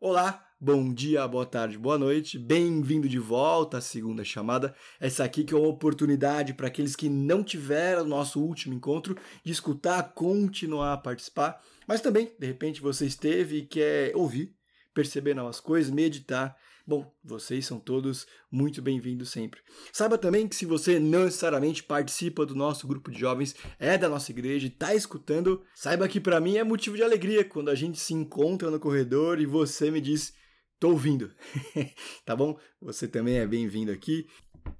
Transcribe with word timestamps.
Olá, 0.00 0.42
bom 0.58 0.92
dia, 0.92 1.28
boa 1.28 1.44
tarde, 1.44 1.76
boa 1.76 1.98
noite. 1.98 2.38
Bem-vindo 2.38 3.08
de 3.08 3.18
volta 3.18 3.76
à 3.78 3.80
segunda 3.80 4.24
chamada. 4.24 4.74
Essa 4.98 5.24
aqui 5.24 5.44
que 5.44 5.52
é 5.52 5.56
uma 5.56 5.68
oportunidade 5.68 6.54
para 6.54 6.68
aqueles 6.68 6.96
que 6.96 7.08
não 7.08 7.44
tiveram 7.44 8.04
o 8.04 8.08
nosso 8.08 8.40
último 8.40 8.74
encontro 8.74 9.16
de 9.44 9.52
escutar, 9.52 10.02
continuar 10.14 10.94
a 10.94 10.96
participar, 10.96 11.62
mas 11.86 12.00
também, 12.00 12.32
de 12.38 12.46
repente, 12.46 12.80
você 12.80 13.04
esteve 13.06 13.58
e 13.58 13.66
quer 13.66 14.16
ouvir, 14.16 14.54
perceber 14.94 15.34
novas 15.34 15.60
coisas, 15.60 15.90
meditar. 15.90 16.56
Bom, 16.88 17.14
vocês 17.22 17.66
são 17.66 17.78
todos 17.78 18.26
muito 18.50 18.80
bem-vindos 18.80 19.28
sempre. 19.28 19.60
Saiba 19.92 20.16
também 20.16 20.48
que 20.48 20.56
se 20.56 20.64
você 20.64 20.98
não 20.98 21.24
necessariamente 21.26 21.82
participa 21.82 22.46
do 22.46 22.54
nosso 22.54 22.88
grupo 22.88 23.10
de 23.10 23.20
jovens, 23.20 23.54
é 23.78 23.98
da 23.98 24.08
nossa 24.08 24.30
igreja 24.32 24.64
e 24.64 24.70
está 24.70 24.94
escutando, 24.94 25.62
saiba 25.74 26.08
que 26.08 26.18
para 26.18 26.40
mim 26.40 26.56
é 26.56 26.64
motivo 26.64 26.96
de 26.96 27.02
alegria 27.02 27.44
quando 27.44 27.68
a 27.68 27.74
gente 27.74 28.00
se 28.00 28.14
encontra 28.14 28.70
no 28.70 28.80
corredor 28.80 29.38
e 29.38 29.44
você 29.44 29.90
me 29.90 30.00
diz 30.00 30.32
tô 30.80 30.92
ouvindo. 30.92 31.30
tá 32.24 32.34
bom? 32.34 32.58
Você 32.80 33.06
também 33.06 33.36
é 33.36 33.46
bem-vindo 33.46 33.92
aqui. 33.92 34.26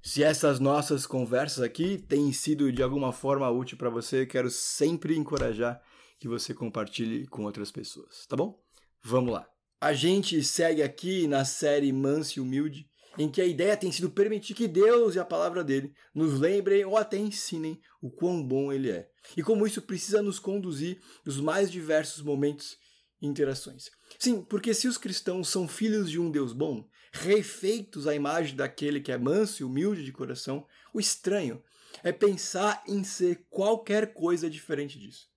Se 0.01 0.23
essas 0.23 0.59
nossas 0.59 1.05
conversas 1.05 1.63
aqui 1.63 1.99
têm 1.99 2.33
sido 2.33 2.71
de 2.71 2.81
alguma 2.81 3.13
forma 3.13 3.47
útil 3.51 3.77
para 3.77 3.91
você, 3.91 4.25
quero 4.25 4.49
sempre 4.49 5.15
encorajar 5.15 5.79
que 6.19 6.27
você 6.27 6.55
compartilhe 6.55 7.27
com 7.27 7.43
outras 7.43 7.71
pessoas, 7.71 8.25
tá 8.25 8.35
bom? 8.35 8.59
Vamos 9.03 9.31
lá. 9.31 9.58
A 9.81 9.93
gente 9.93 10.43
segue 10.43 10.83
aqui 10.83 11.25
na 11.25 11.45
série 11.45 11.93
Manso 11.93 12.37
e 12.37 12.41
Humilde, 12.41 12.85
em 13.17 13.31
que 13.31 13.39
a 13.39 13.45
ideia 13.45 13.77
tem 13.77 13.89
sido 13.89 14.09
permitir 14.09 14.53
que 14.53 14.67
Deus 14.67 15.15
e 15.15 15.19
a 15.19 15.23
palavra 15.23 15.63
dele 15.63 15.93
nos 16.13 16.37
lembrem 16.37 16.83
ou 16.83 16.97
até 16.97 17.17
ensinem 17.17 17.79
o 18.01 18.11
quão 18.11 18.45
bom 18.45 18.73
ele 18.73 18.89
é. 18.91 19.09
E 19.37 19.41
como 19.41 19.65
isso 19.65 19.81
precisa 19.81 20.21
nos 20.21 20.37
conduzir 20.37 20.99
nos 21.25 21.39
mais 21.39 21.71
diversos 21.71 22.21
momentos 22.21 22.77
e 23.21 23.25
interações. 23.25 23.89
Sim, 24.17 24.41
porque 24.41 24.73
se 24.73 24.85
os 24.85 24.97
cristãos 24.97 25.47
são 25.47 25.65
filhos 25.65 26.11
de 26.11 26.19
um 26.19 26.29
Deus 26.29 26.51
bom, 26.51 26.85
refeitos 27.13 28.05
à 28.05 28.13
imagem 28.13 28.57
daquele 28.57 28.99
que 28.99 29.13
é 29.13 29.17
manso 29.17 29.61
e 29.61 29.65
humilde 29.65 30.03
de 30.03 30.11
coração, 30.11 30.67
o 30.93 30.99
estranho 30.99 31.63
é 32.03 32.11
pensar 32.11 32.83
em 32.85 33.01
ser 33.05 33.45
qualquer 33.49 34.13
coisa 34.13 34.49
diferente 34.49 34.99
disso 34.99 35.28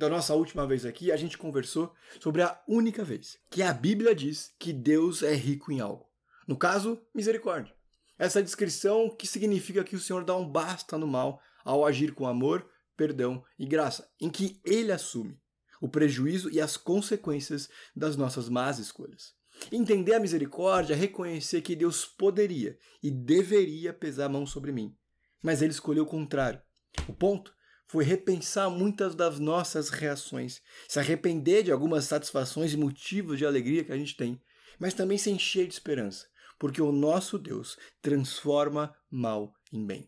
da 0.00 0.08
nossa 0.08 0.34
última 0.34 0.66
vez 0.66 0.86
aqui, 0.86 1.12
a 1.12 1.16
gente 1.18 1.36
conversou 1.36 1.92
sobre 2.22 2.40
a 2.40 2.58
única 2.66 3.04
vez 3.04 3.36
que 3.50 3.62
a 3.62 3.70
Bíblia 3.70 4.14
diz 4.14 4.50
que 4.58 4.72
Deus 4.72 5.22
é 5.22 5.34
rico 5.34 5.70
em 5.70 5.78
algo. 5.78 6.08
No 6.48 6.56
caso, 6.56 6.98
misericórdia. 7.14 7.74
Essa 8.18 8.42
descrição 8.42 9.14
que 9.14 9.26
significa 9.26 9.84
que 9.84 9.94
o 9.94 10.00
Senhor 10.00 10.24
dá 10.24 10.34
um 10.34 10.50
basta 10.50 10.96
no 10.96 11.06
mal 11.06 11.38
ao 11.62 11.84
agir 11.84 12.14
com 12.14 12.26
amor, 12.26 12.66
perdão 12.96 13.44
e 13.58 13.66
graça, 13.66 14.10
em 14.18 14.30
que 14.30 14.58
ele 14.64 14.90
assume 14.90 15.38
o 15.82 15.88
prejuízo 15.88 16.50
e 16.50 16.62
as 16.62 16.78
consequências 16.78 17.68
das 17.94 18.16
nossas 18.16 18.48
más 18.48 18.78
escolhas. 18.78 19.34
Entender 19.70 20.14
a 20.14 20.20
misericórdia 20.20 20.94
é 20.94 20.96
reconhecer 20.96 21.60
que 21.60 21.76
Deus 21.76 22.06
poderia 22.06 22.78
e 23.02 23.10
deveria 23.10 23.92
pesar 23.92 24.24
a 24.24 24.30
mão 24.30 24.46
sobre 24.46 24.72
mim, 24.72 24.96
mas 25.42 25.60
ele 25.60 25.72
escolheu 25.72 26.04
o 26.04 26.06
contrário. 26.06 26.62
O 27.06 27.12
ponto 27.12 27.54
foi 27.90 28.04
repensar 28.04 28.70
muitas 28.70 29.16
das 29.16 29.40
nossas 29.40 29.88
reações, 29.88 30.62
se 30.86 31.00
arrepender 31.00 31.64
de 31.64 31.72
algumas 31.72 32.04
satisfações 32.04 32.72
e 32.72 32.76
motivos 32.76 33.36
de 33.36 33.44
alegria 33.44 33.82
que 33.82 33.90
a 33.90 33.96
gente 33.96 34.16
tem, 34.16 34.40
mas 34.78 34.94
também 34.94 35.18
se 35.18 35.28
encher 35.28 35.66
de 35.66 35.72
esperança, 35.72 36.28
porque 36.56 36.80
o 36.80 36.92
nosso 36.92 37.36
Deus 37.36 37.76
transforma 38.00 38.96
mal 39.10 39.52
em 39.72 39.84
bem. 39.84 40.06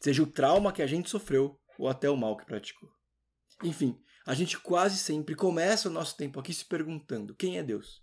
Seja 0.00 0.22
o 0.22 0.28
trauma 0.28 0.72
que 0.72 0.80
a 0.80 0.86
gente 0.86 1.10
sofreu 1.10 1.58
ou 1.76 1.88
até 1.88 2.08
o 2.08 2.16
mal 2.16 2.36
que 2.36 2.46
praticou. 2.46 2.88
Enfim, 3.64 4.00
a 4.24 4.32
gente 4.32 4.56
quase 4.60 4.96
sempre 4.96 5.34
começa 5.34 5.88
o 5.88 5.92
nosso 5.92 6.16
tempo 6.16 6.38
aqui 6.38 6.54
se 6.54 6.64
perguntando: 6.64 7.34
quem 7.34 7.58
é 7.58 7.64
Deus? 7.64 8.00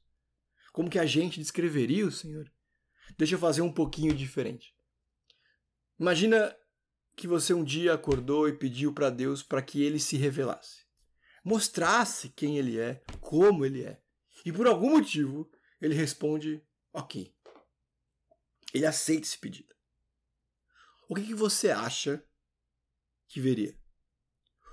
Como 0.74 0.90
que 0.90 1.00
a 1.00 1.06
gente 1.06 1.40
descreveria 1.40 2.06
o 2.06 2.12
Senhor? 2.12 2.52
Deixa 3.18 3.36
eu 3.36 3.40
fazer 3.40 3.62
um 3.62 3.72
pouquinho 3.72 4.14
diferente. 4.14 4.76
Imagina 5.98 6.54
que 7.20 7.28
você 7.28 7.54
um 7.54 7.66
dia 7.66 7.94
acordou 7.94 8.48
e 8.48 8.58
pediu 8.58 8.94
para 8.94 9.10
Deus 9.10 9.44
para 9.44 9.62
que 9.62 9.84
ele 9.84 10.00
se 10.00 10.16
revelasse, 10.16 10.86
mostrasse 11.44 12.30
quem 12.30 12.58
ele 12.58 12.80
é, 12.80 13.04
como 13.20 13.66
ele 13.66 13.84
é. 13.84 14.02
E 14.46 14.54
por 14.54 14.66
algum 14.66 14.92
motivo, 14.92 15.52
ele 15.82 15.94
responde: 15.94 16.66
Ok. 16.94 17.36
Ele 18.74 18.86
aceita 18.86 19.28
esse 19.28 19.38
pedido. 19.38 19.76
O 21.10 21.16
que, 21.16 21.26
que 21.26 21.34
você 21.34 21.72
acha 21.72 22.24
que 23.28 23.42
veria? 23.42 23.78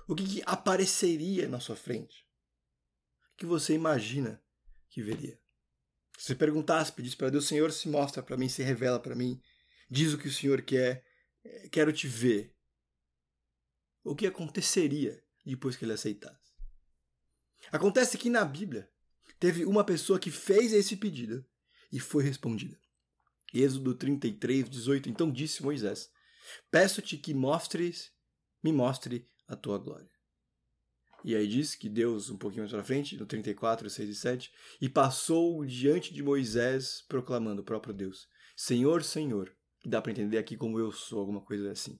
O 0.07 0.15
que, 0.15 0.23
que 0.23 0.43
apareceria 0.45 1.49
na 1.49 1.59
sua 1.59 1.75
frente? 1.75 2.25
O 3.33 3.37
que 3.37 3.45
você 3.45 3.73
imagina 3.73 4.41
que 4.89 5.01
veria? 5.01 5.37
Se 6.17 6.27
você 6.27 6.35
perguntasse, 6.35 6.93
pedisse 6.93 7.17
para 7.17 7.29
Deus, 7.29 7.45
Senhor, 7.45 7.73
se 7.73 7.89
mostra 7.89 8.23
para 8.23 8.37
mim, 8.37 8.47
se 8.47 8.63
revela 8.63 9.01
para 9.01 9.15
mim, 9.15 9.41
diz 9.89 10.13
o 10.13 10.17
que 10.17 10.29
o 10.29 10.33
Senhor 10.33 10.61
quer, 10.61 11.03
quero 11.71 11.91
te 11.91 12.07
ver. 12.07 12.55
O 14.03 14.15
que 14.15 14.27
aconteceria 14.27 15.21
depois 15.45 15.75
que 15.75 15.85
ele 15.85 15.93
aceitasse? 15.93 16.53
Acontece 17.71 18.17
que 18.17 18.29
na 18.29 18.45
Bíblia 18.45 18.89
teve 19.39 19.65
uma 19.65 19.83
pessoa 19.83 20.19
que 20.19 20.31
fez 20.31 20.71
esse 20.71 20.95
pedido 20.95 21.45
e 21.91 21.99
foi 21.99 22.23
respondida. 22.23 22.79
Êxodo 23.53 23.95
33, 23.95 24.69
18. 24.69 25.09
Então 25.09 25.31
disse 25.31 25.63
Moisés: 25.63 26.09
Peço-te 26.69 27.17
que 27.17 27.33
mostres, 27.33 28.11
me 28.63 28.71
mostre 28.71 29.29
a 29.47 29.55
tua 29.55 29.77
glória. 29.77 30.09
E 31.23 31.35
aí 31.35 31.47
diz 31.47 31.75
que 31.75 31.89
Deus, 31.89 32.29
um 32.29 32.37
pouquinho 32.37 32.63
mais 32.63 32.71
para 32.71 32.83
frente, 32.83 33.17
no 33.17 33.25
34, 33.25 33.89
6 33.89 34.09
e 34.09 34.15
7, 34.15 34.51
e 34.79 34.87
passou 34.87 35.65
diante 35.65 36.13
de 36.13 36.21
Moisés 36.21 37.03
proclamando 37.07 37.61
o 37.61 37.65
próprio 37.65 37.93
Deus: 37.93 38.27
Senhor, 38.55 39.03
Senhor, 39.03 39.55
dá 39.87 40.01
para 40.01 40.11
entender 40.11 40.37
aqui 40.37 40.57
como 40.57 40.77
eu 40.77 40.91
sou, 40.91 41.19
alguma 41.19 41.41
coisa 41.41 41.71
assim. 41.71 41.99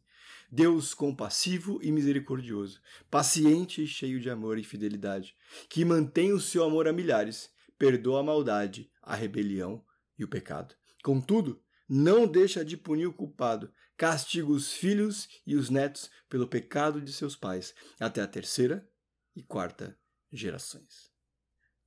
Deus 0.51 0.93
compassivo 0.93 1.79
e 1.81 1.91
misericordioso, 1.91 2.81
paciente 3.09 3.83
e 3.83 3.87
cheio 3.87 4.19
de 4.19 4.29
amor 4.29 4.57
e 4.57 4.63
fidelidade, 4.63 5.35
que 5.69 5.85
mantém 5.85 6.33
o 6.33 6.39
seu 6.39 6.63
amor 6.63 6.87
a 6.87 6.93
milhares, 6.93 7.49
perdoa 7.77 8.19
a 8.19 8.23
maldade, 8.23 8.91
a 9.01 9.15
rebelião 9.15 9.83
e 10.17 10.23
o 10.23 10.27
pecado. 10.27 10.75
Contudo, 11.03 11.61
não 11.87 12.27
deixa 12.27 12.65
de 12.65 12.75
punir 12.75 13.07
o 13.07 13.13
culpado, 13.13 13.71
castiga 13.95 14.51
os 14.51 14.73
filhos 14.73 15.29
e 15.45 15.55
os 15.55 15.69
netos 15.69 16.09
pelo 16.29 16.47
pecado 16.47 17.01
de 17.01 17.13
seus 17.13 17.35
pais, 17.35 17.73
até 17.99 18.21
a 18.21 18.27
terceira 18.27 18.87
e 19.35 19.41
quarta 19.41 19.97
gerações. 20.31 21.11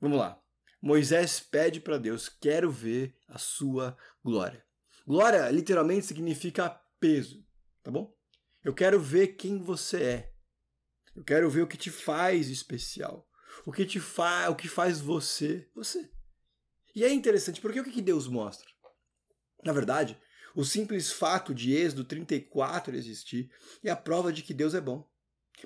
Vamos 0.00 0.18
lá. 0.18 0.40
Moisés 0.80 1.40
pede 1.40 1.80
para 1.80 1.98
Deus: 1.98 2.28
Quero 2.28 2.70
ver 2.70 3.14
a 3.28 3.36
sua 3.36 3.96
glória. 4.24 4.64
Glória 5.10 5.50
literalmente 5.50 6.06
significa 6.06 6.70
peso, 7.00 7.44
tá 7.82 7.90
bom? 7.90 8.16
Eu 8.62 8.72
quero 8.72 9.00
ver 9.00 9.34
quem 9.34 9.60
você 9.60 10.02
é. 10.04 10.32
Eu 11.16 11.24
quero 11.24 11.50
ver 11.50 11.62
o 11.62 11.66
que 11.66 11.76
te 11.76 11.90
faz 11.90 12.48
especial. 12.48 13.28
O 13.66 13.72
que 13.72 13.84
te 13.84 13.98
faz, 13.98 14.48
o 14.48 14.54
que 14.54 14.68
faz 14.68 15.00
você, 15.00 15.68
você. 15.74 16.08
E 16.94 17.02
é 17.02 17.12
interessante, 17.12 17.60
porque 17.60 17.80
o 17.80 17.84
que 17.84 18.00
Deus 18.00 18.28
mostra? 18.28 18.70
Na 19.64 19.72
verdade, 19.72 20.16
o 20.54 20.64
simples 20.64 21.10
fato 21.10 21.52
de 21.52 21.74
Êxodo 21.74 22.04
34 22.04 22.94
existir 22.94 23.50
é 23.82 23.90
a 23.90 23.96
prova 23.96 24.32
de 24.32 24.44
que 24.44 24.54
Deus 24.54 24.74
é 24.74 24.80
bom. 24.80 25.10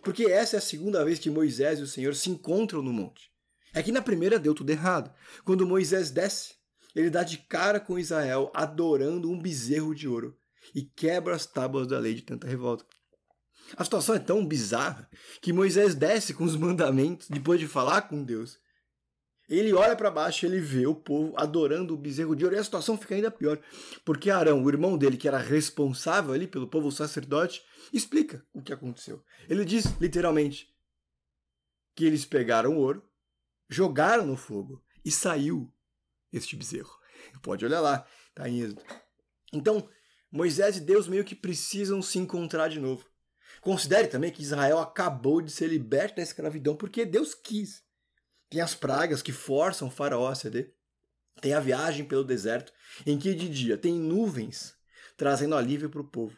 Porque 0.02 0.24
essa 0.24 0.56
é 0.56 0.58
a 0.58 0.62
segunda 0.62 1.04
vez 1.04 1.18
que 1.18 1.28
Moisés 1.28 1.80
e 1.80 1.82
o 1.82 1.86
Senhor 1.86 2.14
se 2.14 2.30
encontram 2.30 2.80
no 2.80 2.94
monte. 2.94 3.30
É 3.74 3.82
que 3.82 3.92
na 3.92 4.00
primeira 4.00 4.38
deu 4.38 4.54
tudo 4.54 4.70
errado. 4.70 5.14
Quando 5.44 5.66
Moisés 5.66 6.10
desce, 6.10 6.53
ele 6.94 7.10
dá 7.10 7.22
de 7.22 7.38
cara 7.38 7.80
com 7.80 7.98
Israel 7.98 8.50
adorando 8.54 9.30
um 9.30 9.40
bezerro 9.40 9.94
de 9.94 10.08
ouro 10.08 10.38
e 10.74 10.82
quebra 10.82 11.34
as 11.34 11.44
tábuas 11.44 11.86
da 11.86 11.98
lei 11.98 12.14
de 12.14 12.22
tanta 12.22 12.46
revolta. 12.46 12.84
A 13.76 13.84
situação 13.84 14.14
é 14.14 14.18
tão 14.18 14.46
bizarra 14.46 15.08
que 15.40 15.52
Moisés 15.52 15.94
desce 15.94 16.34
com 16.34 16.44
os 16.44 16.54
mandamentos 16.56 17.28
depois 17.28 17.58
de 17.58 17.66
falar 17.66 18.02
com 18.02 18.22
Deus. 18.22 18.58
Ele 19.48 19.74
olha 19.74 19.94
para 19.94 20.10
baixo, 20.10 20.46
ele 20.46 20.58
vê 20.58 20.86
o 20.86 20.94
povo 20.94 21.34
adorando 21.36 21.92
o 21.92 21.98
bezerro 21.98 22.34
de 22.34 22.44
ouro 22.44 22.56
e 22.56 22.58
a 22.58 22.64
situação 22.64 22.96
fica 22.96 23.14
ainda 23.14 23.30
pior, 23.30 23.60
porque 24.02 24.30
Arão, 24.30 24.62
o 24.62 24.68
irmão 24.70 24.96
dele 24.96 25.18
que 25.18 25.28
era 25.28 25.36
responsável 25.36 26.32
ali 26.32 26.46
pelo 26.46 26.66
povo, 26.66 26.90
sacerdote, 26.90 27.62
explica 27.92 28.42
o 28.54 28.62
que 28.62 28.72
aconteceu. 28.72 29.22
Ele 29.46 29.64
diz 29.64 29.84
literalmente 30.00 30.66
que 31.94 32.06
eles 32.06 32.24
pegaram 32.24 32.76
o 32.76 32.78
ouro, 32.78 33.06
jogaram 33.68 34.26
no 34.26 34.36
fogo 34.36 34.82
e 35.04 35.10
saiu 35.10 35.70
este 36.36 36.56
bezerro. 36.56 36.98
Pode 37.42 37.64
olhar 37.64 37.80
lá, 37.80 38.06
tá 38.34 38.48
em 38.48 38.60
Êxodo. 38.60 38.82
Então, 39.52 39.88
Moisés 40.30 40.76
e 40.76 40.80
Deus 40.80 41.06
meio 41.06 41.24
que 41.24 41.34
precisam 41.34 42.02
se 42.02 42.18
encontrar 42.18 42.68
de 42.68 42.80
novo. 42.80 43.06
Considere 43.60 44.08
também 44.08 44.30
que 44.30 44.42
Israel 44.42 44.78
acabou 44.78 45.40
de 45.40 45.50
ser 45.50 45.68
liberto 45.68 46.16
da 46.16 46.22
escravidão 46.22 46.76
porque 46.76 47.06
Deus 47.06 47.34
quis. 47.34 47.82
Tem 48.50 48.60
as 48.60 48.74
pragas 48.74 49.22
que 49.22 49.32
forçam 49.32 49.88
o 49.88 49.90
faraó 49.90 50.28
a 50.28 50.34
ceder. 50.34 50.74
Tem 51.40 51.52
a 51.52 51.60
viagem 51.60 52.04
pelo 52.04 52.24
deserto, 52.24 52.72
em 53.06 53.18
que 53.18 53.34
de 53.34 53.48
dia 53.48 53.76
tem 53.76 53.94
nuvens 53.94 54.74
trazendo 55.16 55.54
alívio 55.54 55.88
para 55.88 56.00
o 56.00 56.08
povo. 56.08 56.36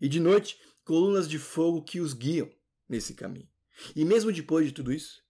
e 0.00 0.08
de 0.08 0.20
noite 0.20 0.58
colunas 0.84 1.26
de 1.26 1.38
fogo 1.38 1.82
que 1.82 1.98
os 1.98 2.12
guiam 2.12 2.50
nesse 2.86 3.14
caminho. 3.14 3.48
E 3.96 4.04
mesmo 4.04 4.30
depois 4.30 4.66
de 4.66 4.72
tudo 4.72 4.92
isso, 4.92 5.23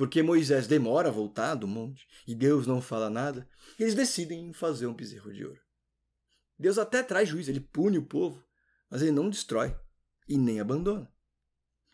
porque 0.00 0.22
Moisés 0.22 0.66
demora 0.66 1.10
a 1.10 1.12
voltar 1.12 1.54
do 1.54 1.68
monte 1.68 2.08
e 2.26 2.34
Deus 2.34 2.66
não 2.66 2.80
fala 2.80 3.10
nada, 3.10 3.46
eles 3.78 3.94
decidem 3.94 4.50
fazer 4.50 4.86
um 4.86 4.94
bezerro 4.94 5.30
de 5.30 5.44
ouro. 5.44 5.60
Deus 6.58 6.78
até 6.78 7.02
traz 7.02 7.28
juízo, 7.28 7.50
ele 7.50 7.60
pune 7.60 7.98
o 7.98 8.06
povo, 8.06 8.42
mas 8.88 9.02
ele 9.02 9.10
não 9.10 9.28
destrói 9.28 9.76
e 10.26 10.38
nem 10.38 10.58
abandona. 10.58 11.12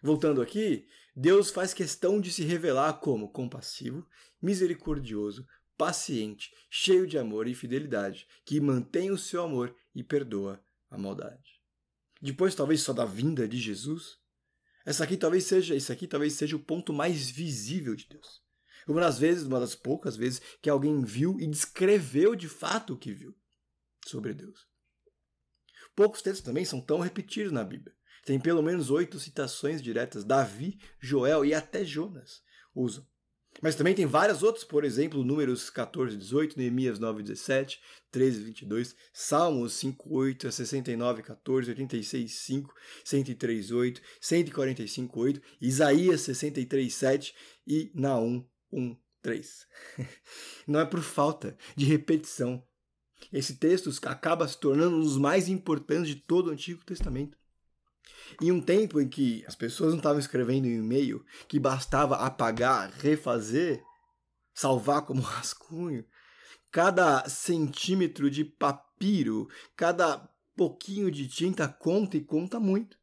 Voltando 0.01 0.41
aqui, 0.41 0.87
Deus 1.17 1.51
faz 1.51 1.75
questão 1.75 2.21
de 2.21 2.31
se 2.31 2.45
revelar 2.45 2.93
como 3.01 3.33
compassivo, 3.33 4.07
misericordioso, 4.41 5.45
paciente, 5.77 6.55
cheio 6.71 7.09
de 7.09 7.19
amor 7.19 7.49
e 7.49 7.57
fidelidade, 7.57 8.29
que 8.45 8.61
mantém 8.61 9.11
o 9.11 9.19
seu 9.19 9.43
amor 9.43 9.75
e 9.93 10.05
perdoa 10.05 10.65
a 10.89 10.97
maldade. 10.97 11.61
Depois, 12.23 12.55
talvez 12.55 12.83
só 12.83 12.93
da 12.93 13.05
vinda 13.05 13.49
de 13.49 13.59
Jesus, 13.59 14.21
essa 14.87 15.03
aqui 15.03 15.17
talvez 15.17 15.45
seja, 15.45 15.75
isso 15.75 15.93
aqui 15.93 16.07
talvez 16.07 16.35
seja 16.35 16.55
o 16.55 16.61
ponto 16.61 16.93
mais 16.93 17.29
visível 17.29 17.97
de 17.97 18.09
Deus. 18.09 18.41
Uma 18.87 19.01
das 19.01 19.19
vezes, 19.19 19.43
uma 19.43 19.59
das 19.59 19.75
poucas 19.75 20.17
vezes 20.17 20.41
que 20.63 20.71
alguém 20.71 21.05
viu 21.05 21.37
e 21.41 21.47
descreveu 21.49 22.37
de 22.37 22.49
fato 22.49 22.95
o 22.95 22.97
que 22.97 23.13
viu 23.13 23.37
sobre 24.07 24.33
Deus. 24.33 24.69
Poucos 25.97 26.23
textos 26.23 26.45
também 26.45 26.65
são 26.65 26.81
tão 26.81 27.01
repetidos 27.01 27.51
na 27.51 27.65
Bíblia. 27.65 27.97
Tem 28.25 28.39
pelo 28.39 28.63
menos 28.63 28.89
oito 28.89 29.19
citações 29.19 29.83
diretas. 29.83 30.25
Davi, 30.25 30.79
Joel 31.01 31.45
e 31.45 31.53
até 31.53 31.85
Jonas 31.85 32.43
usam. 32.73 33.05
Mas 33.63 33.75
também 33.75 33.95
tem 33.95 34.07
várias 34.07 34.43
outras, 34.43 34.65
por 34.65 34.85
exemplo, 34.85 35.25
Números 35.25 35.71
14, 35.71 36.17
18, 36.17 36.59
Neemias 36.59 36.99
9, 36.99 37.23
17, 37.23 37.81
13, 38.11 38.45
22, 38.45 38.97
Salmos 39.13 39.73
5, 39.75 40.15
8, 40.15 40.53
69, 40.53 41.23
14, 41.23 41.71
86, 41.71 42.33
5, 42.33 42.75
103, 43.05 43.71
8, 43.71 44.03
145, 44.21 45.21
8, 45.21 45.43
Isaías 45.61 46.21
63, 46.23 46.95
7 46.95 47.35
e 47.67 47.91
Naum 47.95 48.45
1, 48.73 48.97
3. 49.23 49.67
Não 50.67 50.81
é 50.81 50.85
por 50.85 51.01
falta 51.01 51.57
de 51.75 51.87
repetição. 51.87 52.63
Esse 53.33 53.57
texto 53.57 53.91
acaba 54.07 54.47
se 54.47 54.59
tornando 54.59 54.97
um 54.97 55.03
dos 55.03 55.17
mais 55.17 55.49
importantes 55.49 56.09
de 56.09 56.17
todo 56.17 56.49
o 56.49 56.51
Antigo 56.51 56.85
Testamento. 56.85 57.37
Em 58.41 58.51
um 58.51 58.61
tempo 58.61 59.01
em 59.01 59.09
que 59.09 59.45
as 59.47 59.55
pessoas 59.55 59.91
não 59.91 59.99
estavam 59.99 60.19
escrevendo 60.19 60.67
em 60.67 60.79
e-mail, 60.79 61.25
que 61.49 61.59
bastava 61.59 62.17
apagar, 62.17 62.91
refazer, 62.99 63.83
salvar 64.55 65.03
como 65.03 65.21
rascunho, 65.23 66.05
cada 66.71 67.29
centímetro 67.29 68.31
de 68.31 68.45
papiro, 68.45 69.49
cada 69.77 70.29
pouquinho 70.57 71.11
de 71.11 71.29
tinta 71.29 71.69
conta 71.69 72.17
e 72.17 72.25
conta 72.25 72.59
muito. 72.59 72.97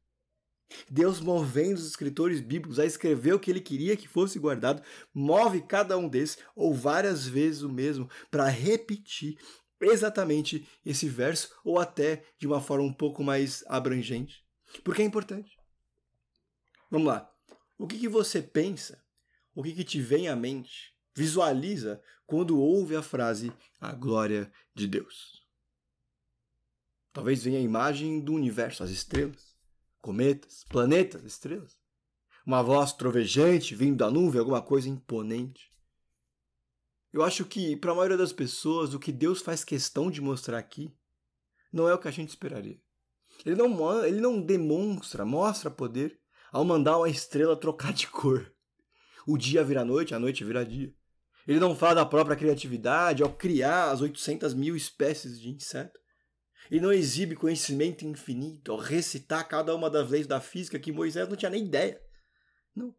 Deus 0.90 1.20
movendo 1.20 1.76
os 1.76 1.88
escritores 1.88 2.42
bíblicos 2.42 2.80
a 2.80 2.86
escrever 2.86 3.34
o 3.34 3.40
que 3.40 3.52
ele 3.52 3.62
queria 3.62 3.96
que 3.96 4.08
fosse 4.08 4.40
guardado, 4.40 4.82
move 5.14 5.62
cada 5.62 5.98
um 5.98 6.08
desses, 6.08 6.40
ou 6.56 6.74
várias 6.74 7.28
vezes 7.28 7.62
o 7.62 7.70
mesmo, 7.70 8.10
para 8.32 8.48
repetir 8.48 9.38
exatamente 9.82 10.68
esse 10.86 11.08
verso, 11.08 11.54
ou 11.64 11.80
até 11.80 12.24
de 12.40 12.48
uma 12.48 12.62
forma 12.62 12.86
um 12.86 12.94
pouco 12.94 13.24
mais 13.24 13.64
abrangente. 13.68 14.44
Porque 14.82 15.02
é 15.02 15.06
importante. 15.06 15.58
Vamos 16.90 17.08
lá. 17.08 17.30
O 17.78 17.88
que, 17.88 18.00
que 18.00 18.08
você 18.08 18.42
pensa? 18.42 19.04
O 19.56 19.64
que, 19.64 19.74
que 19.74 19.84
te 19.84 20.02
vem 20.02 20.28
à 20.28 20.36
mente? 20.36 20.94
Visualiza 21.16 22.02
quando 22.26 22.60
ouve 22.60 22.96
a 22.96 23.04
frase 23.04 23.52
a 23.80 23.92
glória 23.92 24.52
de 24.74 24.88
Deus. 24.88 25.46
Talvez 27.12 27.44
venha 27.44 27.60
a 27.60 27.62
imagem 27.62 28.20
do 28.20 28.34
universo, 28.34 28.84
as 28.84 28.90
estrelas, 28.90 29.56
cometas, 30.02 30.64
planetas, 30.68 31.24
estrelas. 31.24 31.78
Uma 32.46 32.64
voz 32.64 32.92
trovejante 32.92 33.76
vindo 33.76 33.98
da 33.98 34.10
nuvem, 34.10 34.40
alguma 34.40 34.62
coisa 34.62 34.90
imponente. 34.90 35.72
Eu 37.14 37.24
acho 37.24 37.46
que, 37.46 37.76
para 37.78 37.92
a 37.92 37.96
maioria 37.96 38.18
das 38.18 38.34
pessoas, 38.34 38.96
o 38.96 39.00
que 39.00 39.12
Deus 39.12 39.42
faz 39.42 39.64
questão 39.64 40.10
de 40.10 40.20
mostrar 40.20 40.58
aqui 40.58 40.92
não 41.72 41.88
é 41.88 41.94
o 41.94 42.00
que 42.00 42.08
a 42.08 42.12
gente 42.12 42.30
esperaria. 42.30 42.82
Ele 43.46 43.56
não, 43.56 44.06
ele 44.06 44.22
não 44.22 44.42
demonstra, 44.42 45.26
mostra 45.26 45.70
poder 45.70 46.20
ao 46.52 46.64
mandar 46.64 46.98
uma 46.98 47.10
estrela 47.10 47.56
trocar 47.56 47.94
de 47.94 48.08
cor. 48.08 48.54
O 49.26 49.38
dia 49.38 49.64
vira 49.64 49.84
noite, 49.84 50.14
a 50.14 50.20
noite 50.20 50.44
vira 50.44 50.66
dia. 50.66 50.94
Ele 51.48 51.60
não 51.60 51.76
fala 51.76 51.96
da 51.96 52.06
própria 52.06 52.38
criatividade 52.38 53.22
ao 53.22 53.34
criar 53.34 53.92
as 53.92 54.02
800 54.02 54.54
mil 54.54 54.76
espécies 54.76 55.40
de 55.40 55.50
inseto. 55.50 56.00
Ele 56.72 56.80
não 56.80 56.94
exibe 56.94 57.36
conhecimento 57.36 58.06
infinito 58.06 58.72
ao 58.72 58.78
recitar 58.78 59.48
cada 59.48 59.76
uma 59.76 59.90
das 59.90 60.10
leis 60.10 60.26
da 60.26 60.40
física 60.40 60.80
que 60.80 60.92
Moisés 60.92 61.28
não 61.28 61.36
tinha 61.36 61.52
nem 61.52 61.66
ideia. 61.66 62.02
Não. 62.74 62.96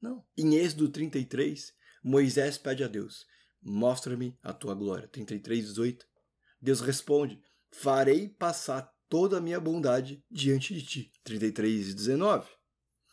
Não. 0.00 0.24
Em 0.36 0.56
Êxodo 0.56 0.88
33, 0.88 1.72
Moisés 2.02 2.58
pede 2.58 2.82
a 2.82 2.88
Deus: 2.88 3.24
Mostra-me 3.62 4.36
a 4.42 4.52
tua 4.52 4.74
glória. 4.74 5.06
33, 5.06 5.66
18. 5.66 6.06
Deus 6.60 6.80
responde: 6.80 7.40
Farei 7.70 8.28
passar 8.28 8.92
toda 9.08 9.38
a 9.38 9.40
minha 9.40 9.60
bondade 9.60 10.22
diante 10.30 10.74
de 10.74 10.82
ti. 10.82 11.12
33 11.24 11.90
e 11.90 11.94
19. 11.94 12.48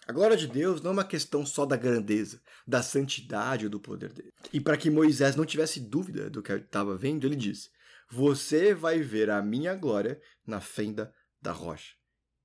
A 0.05 0.11
glória 0.11 0.35
de 0.35 0.47
Deus 0.47 0.81
não 0.81 0.91
é 0.91 0.93
uma 0.93 1.05
questão 1.05 1.45
só 1.45 1.65
da 1.65 1.77
grandeza, 1.77 2.41
da 2.67 2.83
santidade 2.83 3.65
ou 3.65 3.71
do 3.71 3.79
poder 3.79 4.11
dele. 4.11 4.33
E 4.51 4.59
para 4.59 4.75
que 4.75 4.89
Moisés 4.89 5.35
não 5.35 5.45
tivesse 5.45 5.79
dúvida 5.79 6.29
do 6.29 6.41
que 6.41 6.51
estava 6.51 6.97
vendo, 6.97 7.25
ele 7.25 7.37
diz: 7.37 7.71
Você 8.09 8.73
vai 8.73 8.99
ver 8.99 9.29
a 9.29 9.41
minha 9.41 9.73
glória 9.75 10.21
na 10.45 10.59
fenda 10.59 11.13
da 11.41 11.53
rocha. 11.53 11.93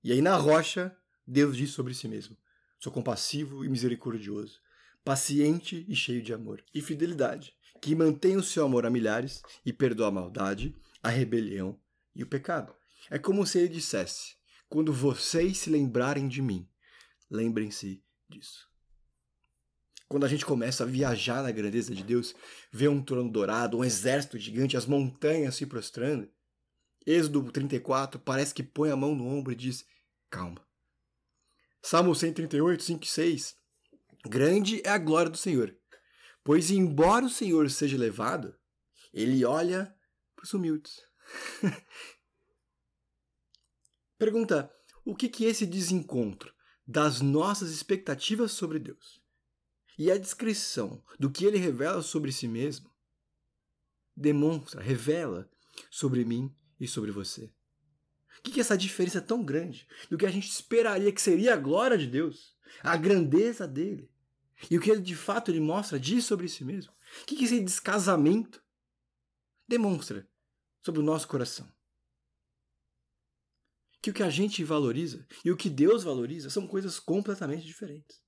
E 0.04 0.12
aí 0.12 0.22
na 0.22 0.36
rocha, 0.36 0.96
Deus 1.26 1.56
diz 1.56 1.70
sobre 1.70 1.94
si 1.94 2.06
mesmo: 2.06 2.36
Sou 2.78 2.92
compassivo 2.92 3.64
e 3.64 3.68
misericordioso, 3.68 4.60
paciente 5.04 5.84
e 5.88 5.96
cheio 5.96 6.22
de 6.22 6.32
amor 6.32 6.62
e 6.72 6.80
fidelidade, 6.80 7.52
que 7.82 7.94
mantém 7.94 8.36
o 8.36 8.42
seu 8.42 8.64
amor 8.64 8.86
a 8.86 8.90
milhares 8.90 9.42
e 9.66 9.72
perdoa 9.72 10.08
a 10.08 10.12
maldade, 10.12 10.76
a 11.02 11.08
rebelião 11.08 11.76
e 12.14 12.22
o 12.22 12.26
pecado. 12.26 12.72
É 13.10 13.18
como 13.18 13.46
se 13.46 13.58
ele 13.58 13.68
dissesse: 13.68 14.36
quando 14.68 14.92
vocês 14.92 15.58
se 15.58 15.70
lembrarem 15.70 16.28
de 16.28 16.42
mim, 16.42 16.68
lembrem-se 17.30 18.02
disso. 18.28 18.68
Quando 20.08 20.24
a 20.24 20.28
gente 20.28 20.46
começa 20.46 20.84
a 20.84 20.86
viajar 20.86 21.42
na 21.42 21.50
grandeza 21.50 21.94
de 21.94 22.02
Deus, 22.02 22.34
vê 22.72 22.88
um 22.88 23.02
trono 23.02 23.30
dourado, 23.30 23.78
um 23.78 23.84
exército 23.84 24.38
gigante, 24.38 24.76
as 24.76 24.86
montanhas 24.86 25.54
se 25.54 25.66
prostrando, 25.66 26.30
Êxodo 27.08 27.50
34 27.50 28.20
parece 28.20 28.52
que 28.52 28.62
põe 28.62 28.90
a 28.90 28.96
mão 28.96 29.14
no 29.14 29.26
ombro 29.26 29.52
e 29.52 29.56
diz: 29.56 29.86
calma. 30.28 30.60
Salmo 31.82 32.14
138, 32.14 32.82
5 32.82 33.04
e 33.04 33.06
6. 33.06 33.56
Grande 34.26 34.82
é 34.84 34.90
a 34.90 34.98
glória 34.98 35.30
do 35.30 35.38
Senhor, 35.38 35.74
pois 36.44 36.70
embora 36.70 37.24
o 37.24 37.30
Senhor 37.30 37.70
seja 37.70 37.96
elevado, 37.96 38.54
ele 39.12 39.42
olha 39.44 39.94
para 40.36 40.44
os 40.44 40.52
humildes. 40.52 41.00
Pergunta: 44.18 44.70
o 45.04 45.14
que, 45.14 45.28
que 45.28 45.44
esse 45.44 45.64
desencontro 45.64 46.52
das 46.86 47.20
nossas 47.20 47.70
expectativas 47.70 48.52
sobre 48.52 48.78
Deus 48.78 49.22
e 49.96 50.10
a 50.10 50.18
descrição 50.18 51.02
do 51.18 51.30
que 51.30 51.44
ele 51.44 51.58
revela 51.58 52.02
sobre 52.02 52.32
si 52.32 52.48
mesmo 52.48 52.90
demonstra, 54.16 54.82
revela 54.82 55.48
sobre 55.90 56.24
mim 56.24 56.52
e 56.80 56.88
sobre 56.88 57.12
você? 57.12 57.52
O 58.38 58.42
que, 58.42 58.52
que 58.52 58.60
essa 58.60 58.76
diferença 58.76 59.18
é 59.18 59.22
tão 59.22 59.44
grande 59.44 59.86
do 60.10 60.18
que 60.18 60.26
a 60.26 60.30
gente 60.30 60.48
esperaria 60.48 61.12
que 61.12 61.22
seria 61.22 61.54
a 61.54 61.56
glória 61.56 61.96
de 61.96 62.06
Deus, 62.06 62.56
a 62.82 62.96
grandeza 62.96 63.66
dele, 63.66 64.10
e 64.70 64.76
o 64.76 64.80
que 64.80 64.90
ele 64.90 65.00
de 65.00 65.14
fato 65.14 65.50
ele 65.50 65.60
mostra 65.60 65.98
diz 65.98 66.24
sobre 66.24 66.48
si 66.48 66.64
mesmo? 66.64 66.92
O 67.22 67.26
que, 67.26 67.36
que 67.36 67.44
esse 67.44 67.60
descasamento 67.60 68.62
demonstra 69.66 70.28
sobre 70.82 71.00
o 71.00 71.04
nosso 71.04 71.26
coração? 71.28 71.68
Que 74.00 74.10
o 74.10 74.14
que 74.14 74.22
a 74.22 74.30
gente 74.30 74.62
valoriza 74.64 75.26
e 75.44 75.50
o 75.50 75.56
que 75.56 75.68
Deus 75.68 76.04
valoriza 76.04 76.50
são 76.50 76.66
coisas 76.66 76.98
completamente 77.00 77.66
diferentes. 77.66 78.20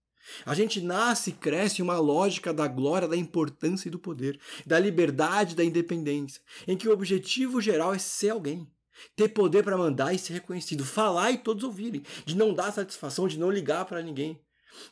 A 0.45 0.55
gente 0.55 0.81
nasce 0.81 1.31
e 1.31 1.35
cresce 1.35 1.81
em 1.81 1.85
uma 1.85 1.99
lógica 1.99 2.53
da 2.53 2.69
glória, 2.69 3.09
da 3.09 3.17
importância 3.17 3.89
e 3.89 3.91
do 3.91 3.99
poder, 3.99 4.39
da 4.67 4.79
liberdade, 4.79 5.57
da 5.57 5.65
independência, 5.65 6.43
em 6.67 6.77
que 6.77 6.89
o 6.89 6.93
objetivo 6.93 7.61
geral 7.61 7.95
é 7.95 7.99
ser 7.99 8.31
alguém, 8.31 8.71
ter 9.17 9.29
poder 9.31 9.65
para 9.65 9.79
mandar 9.79 10.13
e 10.13 10.19
ser 10.19 10.35
reconhecido, 10.35 10.85
falar 10.85 11.31
e 11.33 11.39
todos 11.39 11.65
ouvirem, 11.65 12.03
de 12.25 12.37
não 12.37 12.53
dar 12.53 12.73
satisfação, 12.73 13.27
de 13.27 13.39
não 13.39 13.51
ligar 13.51 13.87
para 13.87 14.03
ninguém, 14.03 14.41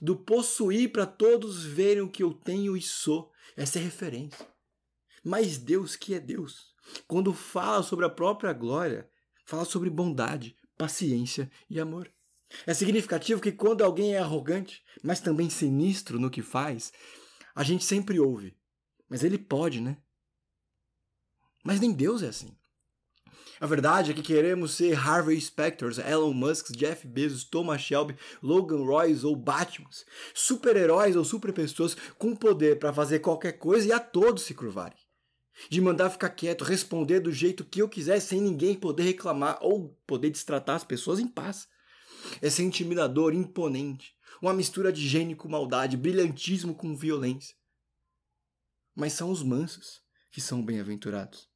do 0.00 0.16
possuir 0.16 0.90
para 0.90 1.06
todos 1.06 1.64
verem 1.64 2.02
o 2.02 2.10
que 2.10 2.22
eu 2.22 2.32
tenho 2.32 2.76
e 2.76 2.82
sou, 2.82 3.30
essa 3.56 3.78
é 3.78 3.82
referência. 3.82 4.46
Mas 5.22 5.58
Deus, 5.58 5.94
que 5.94 6.14
é 6.14 6.20
Deus, 6.20 6.74
quando 7.06 7.34
fala 7.34 7.82
sobre 7.82 8.06
a 8.06 8.10
própria 8.10 8.52
glória, 8.52 9.08
fala 9.44 9.64
sobre 9.64 9.90
bondade, 9.90 10.56
paciência 10.78 11.50
e 11.68 11.80
amor. 11.80 12.10
É 12.66 12.72
significativo 12.72 13.42
que 13.42 13.52
quando 13.52 13.84
alguém 13.84 14.14
é 14.14 14.18
arrogante, 14.18 14.82
mas 15.02 15.20
também 15.20 15.50
sinistro 15.50 16.18
no 16.18 16.30
que 16.30 16.40
faz, 16.40 16.92
a 17.54 17.62
gente 17.62 17.84
sempre 17.84 18.18
ouve. 18.18 18.56
Mas 19.08 19.22
ele 19.22 19.36
pode, 19.36 19.80
né? 19.80 19.98
Mas 21.64 21.80
nem 21.80 21.92
Deus 21.92 22.22
é 22.22 22.28
assim. 22.28 22.56
A 23.60 23.66
verdade 23.66 24.12
é 24.12 24.14
que 24.14 24.22
queremos 24.22 24.76
ser 24.76 24.96
Harvey 24.96 25.40
Specters, 25.40 25.98
Elon 25.98 26.32
Musk, 26.32 26.70
Jeff 26.76 27.06
Bezos, 27.06 27.42
Thomas 27.42 27.80
Shelby, 27.80 28.16
Logan 28.40 28.84
Royce 28.84 29.26
ou 29.26 29.34
Batman, 29.34 29.90
super-heróis 30.32 31.16
ou 31.16 31.24
super-pessoas 31.24 31.96
com 32.16 32.36
poder 32.36 32.78
para 32.78 32.92
fazer 32.92 33.18
qualquer 33.18 33.52
coisa 33.52 33.88
e 33.88 33.92
a 33.92 33.98
todos 33.98 34.44
se 34.44 34.54
curvarem. 34.54 35.07
De 35.68 35.80
mandar 35.80 36.10
ficar 36.10 36.30
quieto, 36.30 36.64
responder 36.64 37.20
do 37.20 37.32
jeito 37.32 37.64
que 37.64 37.82
eu 37.82 37.88
quiser 37.88 38.20
sem 38.20 38.40
ninguém 38.40 38.74
poder 38.74 39.02
reclamar 39.02 39.58
ou 39.60 39.96
poder 40.06 40.30
destratar 40.30 40.76
as 40.76 40.84
pessoas 40.84 41.18
em 41.18 41.26
paz. 41.26 41.68
É 42.40 42.48
ser 42.48 42.62
intimidador, 42.62 43.34
imponente, 43.34 44.14
uma 44.40 44.54
mistura 44.54 44.92
de 44.92 45.06
gênio 45.06 45.36
com 45.36 45.48
maldade, 45.48 45.96
brilhantismo 45.96 46.74
com 46.74 46.94
violência. 46.94 47.56
Mas 48.94 49.12
são 49.12 49.30
os 49.30 49.42
mansos 49.42 50.00
que 50.30 50.40
são 50.40 50.64
bem-aventurados, 50.64 51.48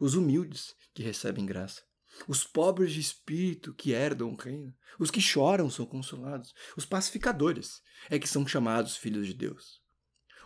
os 0.00 0.14
humildes 0.14 0.74
que 0.92 1.02
recebem 1.02 1.46
graça. 1.46 1.82
Os 2.26 2.42
pobres 2.42 2.92
de 2.92 3.00
espírito 3.00 3.74
que 3.74 3.92
herdam 3.92 4.30
o 4.32 4.36
reino, 4.36 4.74
os 4.98 5.10
que 5.10 5.20
choram 5.20 5.70
são 5.70 5.86
consolados, 5.86 6.52
os 6.76 6.84
pacificadores 6.84 7.80
é 8.10 8.18
que 8.18 8.28
são 8.28 8.46
chamados 8.46 8.96
filhos 8.96 9.26
de 9.26 9.34
Deus. 9.34 9.80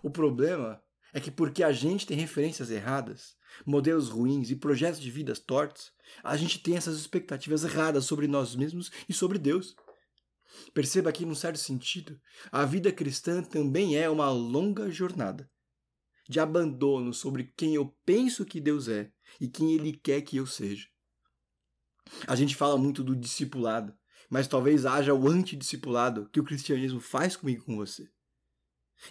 O 0.03 0.11
problema 0.11 0.83
é 1.13 1.21
que 1.21 1.31
porque 1.31 1.63
a 1.63 1.73
gente 1.73 2.07
tem 2.07 2.17
referências 2.17 2.71
erradas, 2.71 3.37
modelos 3.67 4.09
ruins 4.09 4.51
e 4.51 4.57
projetos 4.57 5.01
de 5.01 5.11
vidas 5.11 5.39
tortos, 5.39 5.93
a 6.23 6.37
gente 6.37 6.59
tem 6.59 6.77
essas 6.77 6.99
expectativas 6.99 7.65
erradas 7.65 8.05
sobre 8.05 8.27
nós 8.27 8.57
mesmos 8.57 8.91
e 9.09 9.13
sobre 9.13 9.39
Deus. 9.39 9.75
Perceba 10.73 11.13
que, 11.13 11.27
num 11.27 11.35
certo 11.35 11.59
sentido, 11.59 12.19
a 12.51 12.65
vida 12.65 12.91
cristã 12.93 13.43
também 13.43 13.97
é 13.97 14.09
uma 14.09 14.31
longa 14.31 14.91
jornada 14.91 15.51
de 16.29 16.41
abandono 16.41 17.13
sobre 17.13 17.53
quem 17.57 17.75
eu 17.75 17.95
penso 18.05 18.45
que 18.45 18.61
Deus 18.61 18.89
é 18.89 19.13
e 19.41 19.49
quem 19.49 19.75
Ele 19.75 19.93
quer 19.93 20.23
que 20.23 20.37
eu 20.37 20.47
seja. 20.47 20.89
A 22.27 22.35
gente 22.35 22.57
fala 22.57 22.79
muito 22.79 23.03
do 23.03 23.15
discipulado, 23.15 23.95
mas 24.31 24.49
talvez 24.49 24.87
haja 24.87 25.15
o 25.15 25.29
antidiscipulado 25.29 26.29
que 26.31 26.41
o 26.41 26.45
cristianismo 26.45 27.01
faz 27.01 27.37
comigo 27.37 27.63
e 27.63 27.65
com 27.67 27.77
você. 27.77 28.09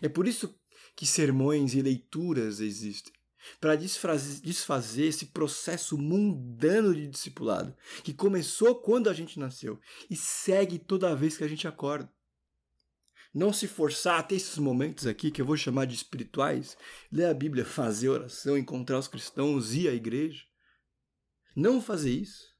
É 0.02 0.10
por 0.10 0.28
isso 0.28 0.60
que 1.02 1.08
sermões 1.08 1.74
e 1.74 1.82
leituras 1.82 2.60
existem 2.60 3.12
para 3.60 3.76
desfazer 3.76 5.06
esse 5.06 5.26
processo 5.26 5.98
mundano 5.98 6.94
de 6.94 7.08
discipulado 7.08 7.76
que 8.04 8.14
começou 8.14 8.76
quando 8.76 9.10
a 9.10 9.14
gente 9.16 9.40
nasceu 9.40 9.80
e 10.12 10.16
segue 10.16 10.78
toda 10.78 11.16
vez 11.16 11.36
que 11.36 11.44
a 11.44 11.48
gente 11.48 11.68
acorda 11.68 12.08
não 13.34 13.52
se 13.52 13.68
forçar 13.68 14.20
a 14.20 14.22
ter 14.22 14.36
esses 14.36 14.60
momentos 14.60 15.08
aqui 15.08 15.32
que 15.32 15.42
eu 15.42 15.46
vou 15.46 15.58
chamar 15.58 15.86
de 15.86 15.96
espirituais, 15.96 16.78
ler 17.12 17.26
a 17.26 17.34
Bíblia, 17.34 17.66
fazer 17.66 18.10
oração, 18.10 18.56
encontrar 18.56 19.00
os 19.00 19.08
cristãos, 19.08 19.74
ir 19.74 19.88
à 19.88 19.94
igreja. 19.96 20.44
Não 21.56 21.82
fazer 21.82 22.12
isso. 22.12 22.54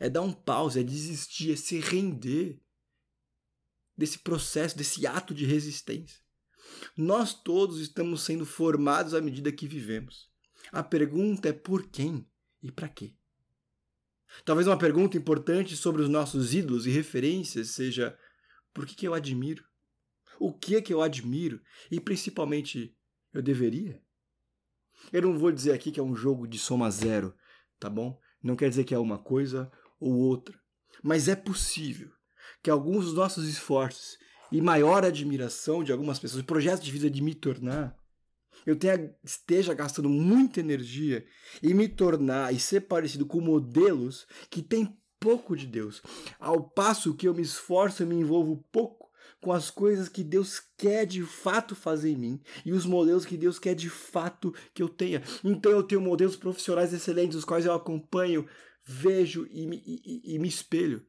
É 0.00 0.10
dar 0.10 0.22
um 0.22 0.32
pause, 0.32 0.80
é 0.80 0.82
desistir, 0.82 1.52
é 1.52 1.56
se 1.56 1.78
render 1.78 2.60
desse 3.96 4.18
processo, 4.18 4.76
desse 4.76 5.06
ato 5.06 5.32
de 5.32 5.44
resistência. 5.44 6.26
Nós 6.96 7.34
todos 7.34 7.80
estamos 7.80 8.22
sendo 8.22 8.44
formados 8.44 9.14
à 9.14 9.20
medida 9.20 9.52
que 9.52 9.66
vivemos. 9.66 10.30
A 10.72 10.82
pergunta 10.82 11.48
é 11.48 11.52
por 11.52 11.88
quem 11.88 12.26
e 12.62 12.70
para 12.70 12.88
quê? 12.88 13.14
Talvez 14.44 14.66
uma 14.66 14.78
pergunta 14.78 15.16
importante 15.16 15.76
sobre 15.76 16.02
os 16.02 16.08
nossos 16.08 16.54
ídolos 16.54 16.86
e 16.86 16.90
referências 16.90 17.70
seja 17.70 18.18
por 18.74 18.86
que, 18.86 18.94
que 18.94 19.08
eu 19.08 19.14
admiro? 19.14 19.64
O 20.38 20.52
que 20.52 20.76
é 20.76 20.82
que 20.82 20.92
eu 20.92 21.02
admiro? 21.02 21.60
E 21.90 21.98
principalmente, 21.98 22.96
eu 23.32 23.42
deveria? 23.42 24.02
Eu 25.12 25.22
não 25.22 25.38
vou 25.38 25.50
dizer 25.50 25.72
aqui 25.72 25.90
que 25.90 25.98
é 25.98 26.02
um 26.02 26.14
jogo 26.14 26.46
de 26.46 26.58
soma 26.58 26.90
zero, 26.90 27.34
tá 27.78 27.88
bom? 27.88 28.20
Não 28.42 28.54
quer 28.54 28.68
dizer 28.68 28.84
que 28.84 28.94
é 28.94 28.98
uma 28.98 29.18
coisa 29.18 29.70
ou 29.98 30.14
outra. 30.14 30.60
Mas 31.02 31.28
é 31.28 31.34
possível 31.34 32.10
que 32.62 32.70
alguns 32.70 33.06
dos 33.06 33.14
nossos 33.14 33.48
esforços 33.48 34.18
e 34.50 34.60
maior 34.60 35.04
admiração 35.04 35.84
de 35.84 35.92
algumas 35.92 36.18
pessoas, 36.18 36.42
projetos 36.42 36.84
de 36.84 36.90
vida 36.90 37.10
de 37.10 37.22
me 37.22 37.34
tornar, 37.34 37.96
eu 38.66 38.76
tenha, 38.76 39.14
esteja 39.24 39.72
gastando 39.72 40.08
muita 40.08 40.60
energia 40.60 41.24
em 41.62 41.74
me 41.74 41.88
tornar 41.88 42.52
e 42.52 42.58
ser 42.58 42.82
parecido 42.82 43.24
com 43.24 43.40
modelos 43.40 44.26
que 44.50 44.62
têm 44.62 44.96
pouco 45.20 45.56
de 45.56 45.66
Deus. 45.66 46.02
Ao 46.38 46.62
passo 46.62 47.14
que 47.14 47.26
eu 47.26 47.34
me 47.34 47.42
esforço 47.42 48.02
e 48.02 48.06
me 48.06 48.16
envolvo 48.16 48.64
pouco 48.70 49.08
com 49.40 49.52
as 49.52 49.70
coisas 49.70 50.08
que 50.08 50.24
Deus 50.24 50.60
quer 50.76 51.06
de 51.06 51.22
fato 51.22 51.74
fazer 51.74 52.10
em 52.10 52.16
mim 52.16 52.40
e 52.64 52.72
os 52.72 52.84
modelos 52.84 53.24
que 53.24 53.36
Deus 53.36 53.58
quer 53.58 53.74
de 53.74 53.88
fato 53.88 54.54
que 54.74 54.82
eu 54.82 54.88
tenha. 54.88 55.22
Então 55.44 55.70
eu 55.70 55.82
tenho 55.82 56.00
modelos 56.00 56.36
profissionais 56.36 56.92
excelentes, 56.92 57.36
os 57.36 57.44
quais 57.44 57.64
eu 57.64 57.72
acompanho, 57.72 58.46
vejo 58.84 59.46
e 59.50 59.64
e, 59.64 60.34
e 60.34 60.38
me 60.38 60.48
espelho. 60.48 61.06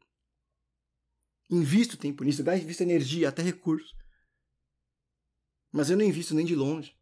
Invisto 1.49 1.97
tempo 1.97 2.23
nisso, 2.23 2.41
invisto 2.41 2.83
energia, 2.83 3.29
até 3.29 3.41
recursos. 3.41 3.91
Mas 5.71 5.89
eu 5.89 5.97
não 5.97 6.05
invisto 6.05 6.33
nem 6.35 6.45
de 6.45 6.55
longe 6.55 6.97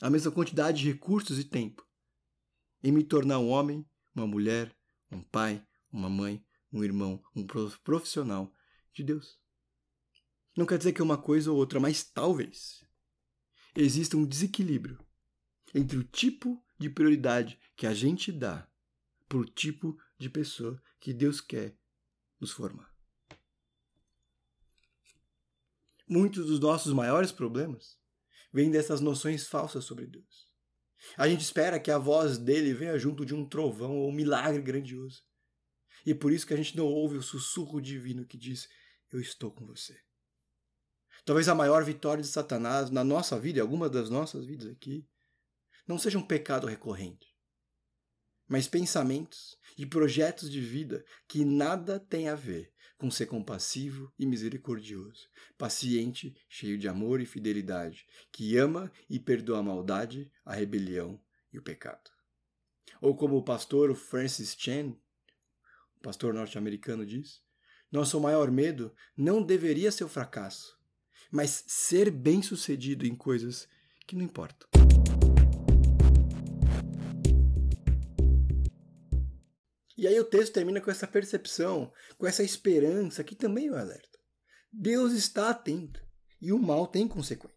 a 0.00 0.10
mesma 0.10 0.30
quantidade 0.30 0.78
de 0.78 0.92
recursos 0.92 1.38
e 1.38 1.44
tempo 1.44 1.86
em 2.82 2.92
me 2.92 3.02
tornar 3.02 3.38
um 3.38 3.48
homem, 3.48 3.84
uma 4.14 4.26
mulher, 4.26 4.76
um 5.10 5.22
pai, 5.22 5.66
uma 5.90 6.10
mãe, 6.10 6.44
um 6.72 6.84
irmão, 6.84 7.22
um 7.34 7.46
profissional 7.82 8.52
de 8.92 9.02
Deus. 9.02 9.40
Não 10.56 10.66
quer 10.66 10.78
dizer 10.78 10.92
que 10.92 11.00
é 11.00 11.04
uma 11.04 11.18
coisa 11.18 11.50
ou 11.50 11.56
outra, 11.56 11.80
mas 11.80 12.04
talvez 12.04 12.84
exista 13.74 14.16
um 14.16 14.26
desequilíbrio 14.26 15.04
entre 15.74 15.98
o 15.98 16.04
tipo 16.04 16.62
de 16.78 16.88
prioridade 16.88 17.58
que 17.76 17.86
a 17.86 17.94
gente 17.94 18.30
dá 18.30 18.68
para 19.28 19.38
o 19.38 19.44
tipo 19.44 19.98
de 20.18 20.30
pessoa 20.30 20.80
que 21.00 21.12
Deus 21.12 21.40
quer 21.40 21.76
nos 22.40 22.50
formar. 22.50 22.95
Muitos 26.08 26.46
dos 26.46 26.60
nossos 26.60 26.92
maiores 26.92 27.32
problemas 27.32 27.98
vêm 28.52 28.70
dessas 28.70 29.00
noções 29.00 29.46
falsas 29.46 29.84
sobre 29.84 30.06
Deus. 30.06 30.48
A 31.16 31.28
gente 31.28 31.42
espera 31.42 31.80
que 31.80 31.90
a 31.90 31.98
voz 31.98 32.38
dele 32.38 32.72
venha 32.72 32.98
junto 32.98 33.24
de 33.24 33.34
um 33.34 33.46
trovão 33.46 33.96
ou 33.96 34.08
um 34.08 34.12
milagre 34.12 34.62
grandioso. 34.62 35.22
E 36.04 36.14
por 36.14 36.32
isso 36.32 36.46
que 36.46 36.54
a 36.54 36.56
gente 36.56 36.76
não 36.76 36.86
ouve 36.86 37.16
o 37.16 37.22
sussurro 37.22 37.80
divino 37.80 38.24
que 38.24 38.38
diz: 38.38 38.68
Eu 39.10 39.20
estou 39.20 39.50
com 39.50 39.66
você. 39.66 39.98
Talvez 41.24 41.48
a 41.48 41.54
maior 41.54 41.84
vitória 41.84 42.22
de 42.22 42.28
Satanás 42.28 42.88
na 42.88 43.02
nossa 43.02 43.38
vida, 43.38 43.58
e 43.58 43.60
alguma 43.60 43.90
das 43.90 44.08
nossas 44.08 44.46
vidas 44.46 44.70
aqui, 44.70 45.04
não 45.86 45.98
seja 45.98 46.18
um 46.18 46.26
pecado 46.26 46.68
recorrente, 46.68 47.34
mas 48.46 48.68
pensamentos 48.68 49.56
e 49.76 49.84
projetos 49.84 50.48
de 50.48 50.60
vida 50.60 51.04
que 51.26 51.44
nada 51.44 51.98
têm 51.98 52.28
a 52.28 52.36
ver 52.36 52.72
com 52.98 53.10
ser 53.10 53.26
compassivo 53.26 54.12
e 54.18 54.24
misericordioso, 54.24 55.28
paciente, 55.58 56.34
cheio 56.48 56.78
de 56.78 56.88
amor 56.88 57.20
e 57.20 57.26
fidelidade, 57.26 58.06
que 58.32 58.56
ama 58.56 58.90
e 59.08 59.18
perdoa 59.18 59.58
a 59.58 59.62
maldade, 59.62 60.30
a 60.44 60.54
rebelião 60.54 61.20
e 61.52 61.58
o 61.58 61.62
pecado. 61.62 62.10
Ou 63.00 63.16
como 63.16 63.36
o 63.36 63.42
pastor 63.42 63.94
Francis 63.94 64.56
Chan, 64.58 64.94
o 65.96 66.00
pastor 66.02 66.32
norte-americano 66.32 67.04
diz, 67.04 67.42
nosso 67.90 68.18
maior 68.20 68.50
medo 68.50 68.92
não 69.16 69.42
deveria 69.42 69.92
ser 69.92 70.04
o 70.04 70.08
fracasso, 70.08 70.78
mas 71.30 71.64
ser 71.66 72.10
bem-sucedido 72.10 73.06
em 73.06 73.14
coisas 73.14 73.68
que 74.06 74.16
não 74.16 74.24
importam. 74.24 74.75
E 79.96 80.06
aí 80.06 80.18
o 80.20 80.24
texto 80.24 80.52
termina 80.52 80.80
com 80.80 80.90
essa 80.90 81.06
percepção, 81.06 81.92
com 82.18 82.26
essa 82.26 82.42
esperança 82.42 83.24
que 83.24 83.34
também 83.34 83.70
o 83.70 83.76
alerta. 83.76 84.18
Deus 84.70 85.12
está 85.12 85.50
atento 85.50 86.04
e 86.40 86.52
o 86.52 86.58
mal 86.58 86.86
tem 86.86 87.08
consequências. 87.08 87.56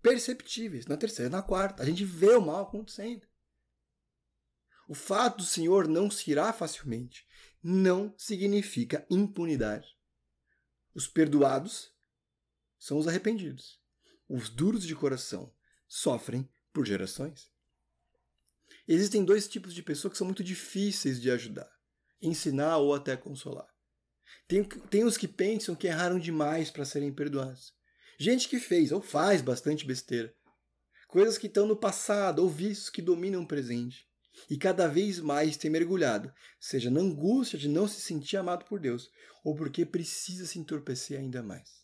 Perceptíveis 0.00 0.86
na 0.86 0.96
terceira 0.96 1.28
e 1.28 1.32
na 1.32 1.42
quarta. 1.42 1.82
A 1.82 1.86
gente 1.86 2.04
vê 2.04 2.30
o 2.30 2.40
mal 2.40 2.62
acontecendo. 2.62 3.26
O 4.88 4.94
fato 4.94 5.38
do 5.38 5.44
Senhor 5.44 5.88
não 5.88 6.10
se 6.10 6.30
irá 6.30 6.52
facilmente 6.52 7.26
não 7.62 8.14
significa 8.16 9.06
impunidade. 9.10 9.96
Os 10.94 11.06
perdoados 11.06 11.92
são 12.78 12.98
os 12.98 13.08
arrependidos. 13.08 13.80
Os 14.28 14.48
duros 14.48 14.84
de 14.86 14.94
coração 14.94 15.52
sofrem 15.86 16.48
por 16.72 16.86
gerações. 16.86 17.50
Existem 18.88 19.22
dois 19.22 19.46
tipos 19.46 19.74
de 19.74 19.82
pessoas 19.82 20.12
que 20.12 20.18
são 20.18 20.26
muito 20.26 20.42
difíceis 20.42 21.20
de 21.20 21.30
ajudar, 21.30 21.70
ensinar 22.22 22.78
ou 22.78 22.94
até 22.94 23.14
consolar. 23.18 23.68
Tem, 24.48 24.64
tem 24.64 25.04
os 25.04 25.18
que 25.18 25.28
pensam 25.28 25.74
que 25.74 25.86
erraram 25.86 26.18
demais 26.18 26.70
para 26.70 26.86
serem 26.86 27.12
perdoados. 27.12 27.74
Gente 28.18 28.48
que 28.48 28.58
fez 28.58 28.90
ou 28.90 29.02
faz 29.02 29.42
bastante 29.42 29.86
besteira. 29.86 30.34
Coisas 31.06 31.36
que 31.36 31.46
estão 31.46 31.66
no 31.66 31.76
passado 31.76 32.38
ou 32.38 32.48
vícios 32.48 32.88
que 32.88 33.02
dominam 33.02 33.42
o 33.42 33.46
presente. 33.46 34.08
E 34.48 34.56
cada 34.56 34.88
vez 34.88 35.18
mais 35.20 35.56
tem 35.58 35.70
mergulhado, 35.70 36.32
seja 36.58 36.90
na 36.90 37.00
angústia 37.00 37.58
de 37.58 37.68
não 37.68 37.86
se 37.86 38.00
sentir 38.00 38.38
amado 38.38 38.64
por 38.64 38.80
Deus, 38.80 39.10
ou 39.44 39.54
porque 39.54 39.84
precisa 39.84 40.46
se 40.46 40.58
entorpecer 40.58 41.18
ainda 41.18 41.42
mais. 41.42 41.77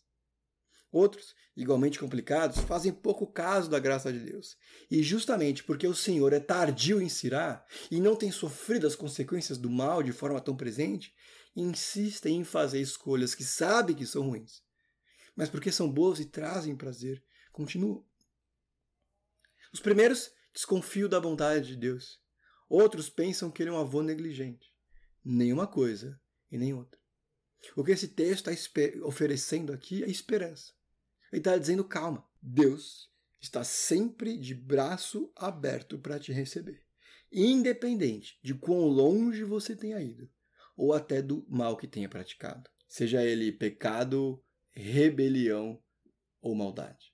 Outros, 0.95 1.35
igualmente 1.57 1.99
complicados, 1.99 2.57
fazem 2.59 2.93
pouco 2.93 3.27
caso 3.27 3.69
da 3.69 3.79
graça 3.79 4.13
de 4.13 4.19
Deus. 4.19 4.55
E 4.89 5.03
justamente 5.03 5.61
porque 5.61 5.85
o 5.85 5.93
Senhor 5.93 6.31
é 6.31 6.39
tardio 6.39 7.01
em 7.01 7.09
cirar 7.09 7.65
e 7.91 7.99
não 7.99 8.15
tem 8.15 8.31
sofrido 8.31 8.87
as 8.87 8.95
consequências 8.95 9.57
do 9.57 9.69
mal 9.69 10.01
de 10.01 10.13
forma 10.13 10.39
tão 10.39 10.55
presente, 10.55 11.13
insistem 11.53 12.37
em 12.37 12.43
fazer 12.45 12.79
escolhas 12.79 13.35
que 13.35 13.43
sabem 13.43 13.93
que 13.93 14.05
são 14.05 14.29
ruins. 14.29 14.63
Mas 15.35 15.49
porque 15.49 15.69
são 15.69 15.91
boas 15.91 16.21
e 16.21 16.25
trazem 16.27 16.77
prazer, 16.77 17.21
continuam. 17.51 18.05
Os 19.73 19.81
primeiros 19.81 20.31
desconfiam 20.53 21.09
da 21.09 21.19
bondade 21.19 21.67
de 21.67 21.75
Deus. 21.75 22.21
Outros 22.69 23.09
pensam 23.09 23.51
que 23.51 23.61
ele 23.61 23.69
é 23.69 23.73
um 23.73 23.81
avô 23.81 24.01
negligente. 24.01 24.73
Nenhuma 25.25 25.67
coisa 25.67 26.17
e 26.49 26.57
nem 26.57 26.73
outra. 26.73 26.97
O 27.75 27.83
que 27.83 27.91
esse 27.91 28.07
texto 28.07 28.49
está 28.49 28.81
oferecendo 29.05 29.73
aqui 29.73 30.01
é 30.01 30.09
esperança. 30.09 30.73
Ele 31.35 31.41
está 31.41 31.57
dizendo: 31.57 31.83
calma, 31.83 32.25
Deus 32.41 33.11
está 33.41 33.61
sempre 33.61 34.37
de 34.37 34.55
braço 34.55 35.29
aberto 35.35 35.99
para 35.99 36.17
te 36.17 36.31
receber, 36.31 36.87
independente 37.29 38.39
de 38.41 38.55
quão 38.55 38.87
longe 38.87 39.43
você 39.43 39.75
tenha 39.75 40.01
ido 40.01 40.31
ou 40.77 40.93
até 40.93 41.21
do 41.21 41.45
mal 41.49 41.75
que 41.75 41.89
tenha 41.89 42.07
praticado, 42.07 42.69
seja 42.87 43.21
ele 43.21 43.51
pecado, 43.51 44.41
rebelião 44.71 45.83
ou 46.39 46.55
maldade. 46.55 47.13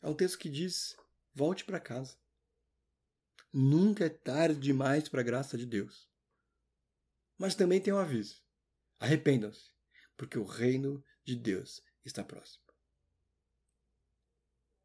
É 0.00 0.08
um 0.08 0.14
texto 0.14 0.38
que 0.38 0.48
diz: 0.48 0.96
volte 1.34 1.62
para 1.66 1.78
casa. 1.78 2.16
Nunca 3.52 4.06
é 4.06 4.08
tarde 4.08 4.58
demais 4.58 5.10
para 5.10 5.20
a 5.20 5.24
graça 5.24 5.58
de 5.58 5.66
Deus. 5.66 6.08
Mas 7.36 7.54
também 7.54 7.82
tem 7.82 7.92
um 7.92 7.98
aviso: 7.98 8.42
arrependam-se, 8.98 9.75
porque 10.16 10.38
o 10.38 10.44
reino 10.44 11.04
de 11.24 11.36
Deus 11.36 11.82
está 12.04 12.24
próximo. 12.24 12.64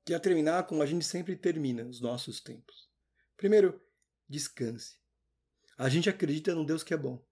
Quero 0.05 0.21
terminar 0.21 0.65
como 0.65 0.81
a 0.81 0.85
gente 0.85 1.05
sempre 1.05 1.35
termina 1.35 1.85
os 1.85 2.01
nossos 2.01 2.41
tempos. 2.41 2.89
Primeiro, 3.38 3.79
descanse. 4.27 5.00
A 5.77 5.89
gente 5.89 6.09
acredita 6.09 6.53
num 6.53 6.65
Deus 6.65 6.83
que 6.83 6.93
é 6.93 6.97
bom, 6.97 7.23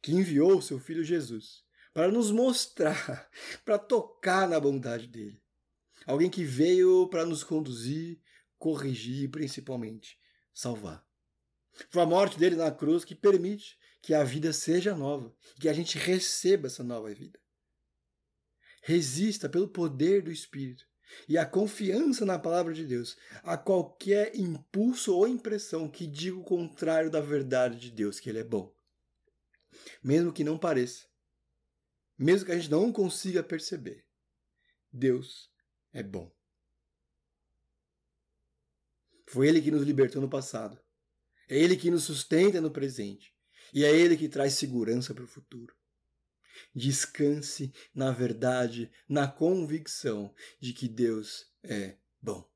que 0.00 0.12
enviou 0.12 0.58
o 0.58 0.62
seu 0.62 0.78
filho 0.78 1.04
Jesus 1.04 1.64
para 1.92 2.10
nos 2.10 2.30
mostrar, 2.30 3.30
para 3.64 3.78
tocar 3.78 4.48
na 4.48 4.58
bondade 4.58 5.06
dele. 5.06 5.40
Alguém 6.06 6.30
que 6.30 6.44
veio 6.44 7.08
para 7.08 7.24
nos 7.24 7.44
conduzir, 7.44 8.20
corrigir 8.58 9.24
e 9.24 9.28
principalmente 9.28 10.18
salvar. 10.52 11.06
Foi 11.90 12.02
a 12.02 12.06
morte 12.06 12.38
dele 12.38 12.56
na 12.56 12.70
cruz 12.70 13.04
que 13.04 13.14
permite 13.14 13.78
que 14.02 14.12
a 14.12 14.24
vida 14.24 14.52
seja 14.52 14.96
nova, 14.96 15.32
que 15.60 15.68
a 15.68 15.72
gente 15.72 15.96
receba 15.96 16.66
essa 16.66 16.82
nova 16.82 17.14
vida. 17.14 17.38
Resista 18.82 19.48
pelo 19.48 19.68
poder 19.68 20.22
do 20.22 20.32
Espírito 20.32 20.84
e 21.28 21.38
a 21.38 21.46
confiança 21.46 22.26
na 22.26 22.38
palavra 22.38 22.74
de 22.74 22.84
Deus 22.84 23.16
a 23.44 23.56
qualquer 23.56 24.34
impulso 24.34 25.14
ou 25.14 25.28
impressão 25.28 25.88
que 25.88 26.06
diga 26.06 26.36
o 26.36 26.44
contrário 26.44 27.10
da 27.10 27.20
verdade 27.20 27.78
de 27.78 27.92
Deus, 27.92 28.18
que 28.18 28.28
Ele 28.28 28.40
é 28.40 28.44
bom. 28.44 28.74
Mesmo 30.02 30.32
que 30.32 30.42
não 30.42 30.58
pareça, 30.58 31.06
mesmo 32.18 32.46
que 32.46 32.52
a 32.52 32.56
gente 32.56 32.70
não 32.70 32.92
consiga 32.92 33.42
perceber, 33.42 34.04
Deus 34.92 35.48
é 35.92 36.02
bom. 36.02 36.30
Foi 39.26 39.48
Ele 39.48 39.62
que 39.62 39.70
nos 39.70 39.84
libertou 39.84 40.20
no 40.20 40.28
passado. 40.28 40.78
É 41.48 41.56
Ele 41.56 41.76
que 41.76 41.90
nos 41.90 42.04
sustenta 42.04 42.60
no 42.60 42.70
presente. 42.70 43.31
E 43.72 43.84
é 43.84 43.90
Ele 43.90 44.16
que 44.16 44.28
traz 44.28 44.54
segurança 44.54 45.14
para 45.14 45.24
o 45.24 45.28
futuro. 45.28 45.74
Descanse 46.74 47.72
na 47.94 48.10
verdade, 48.10 48.90
na 49.08 49.26
convicção 49.26 50.34
de 50.60 50.72
que 50.72 50.88
Deus 50.88 51.50
é 51.62 51.96
bom. 52.20 52.48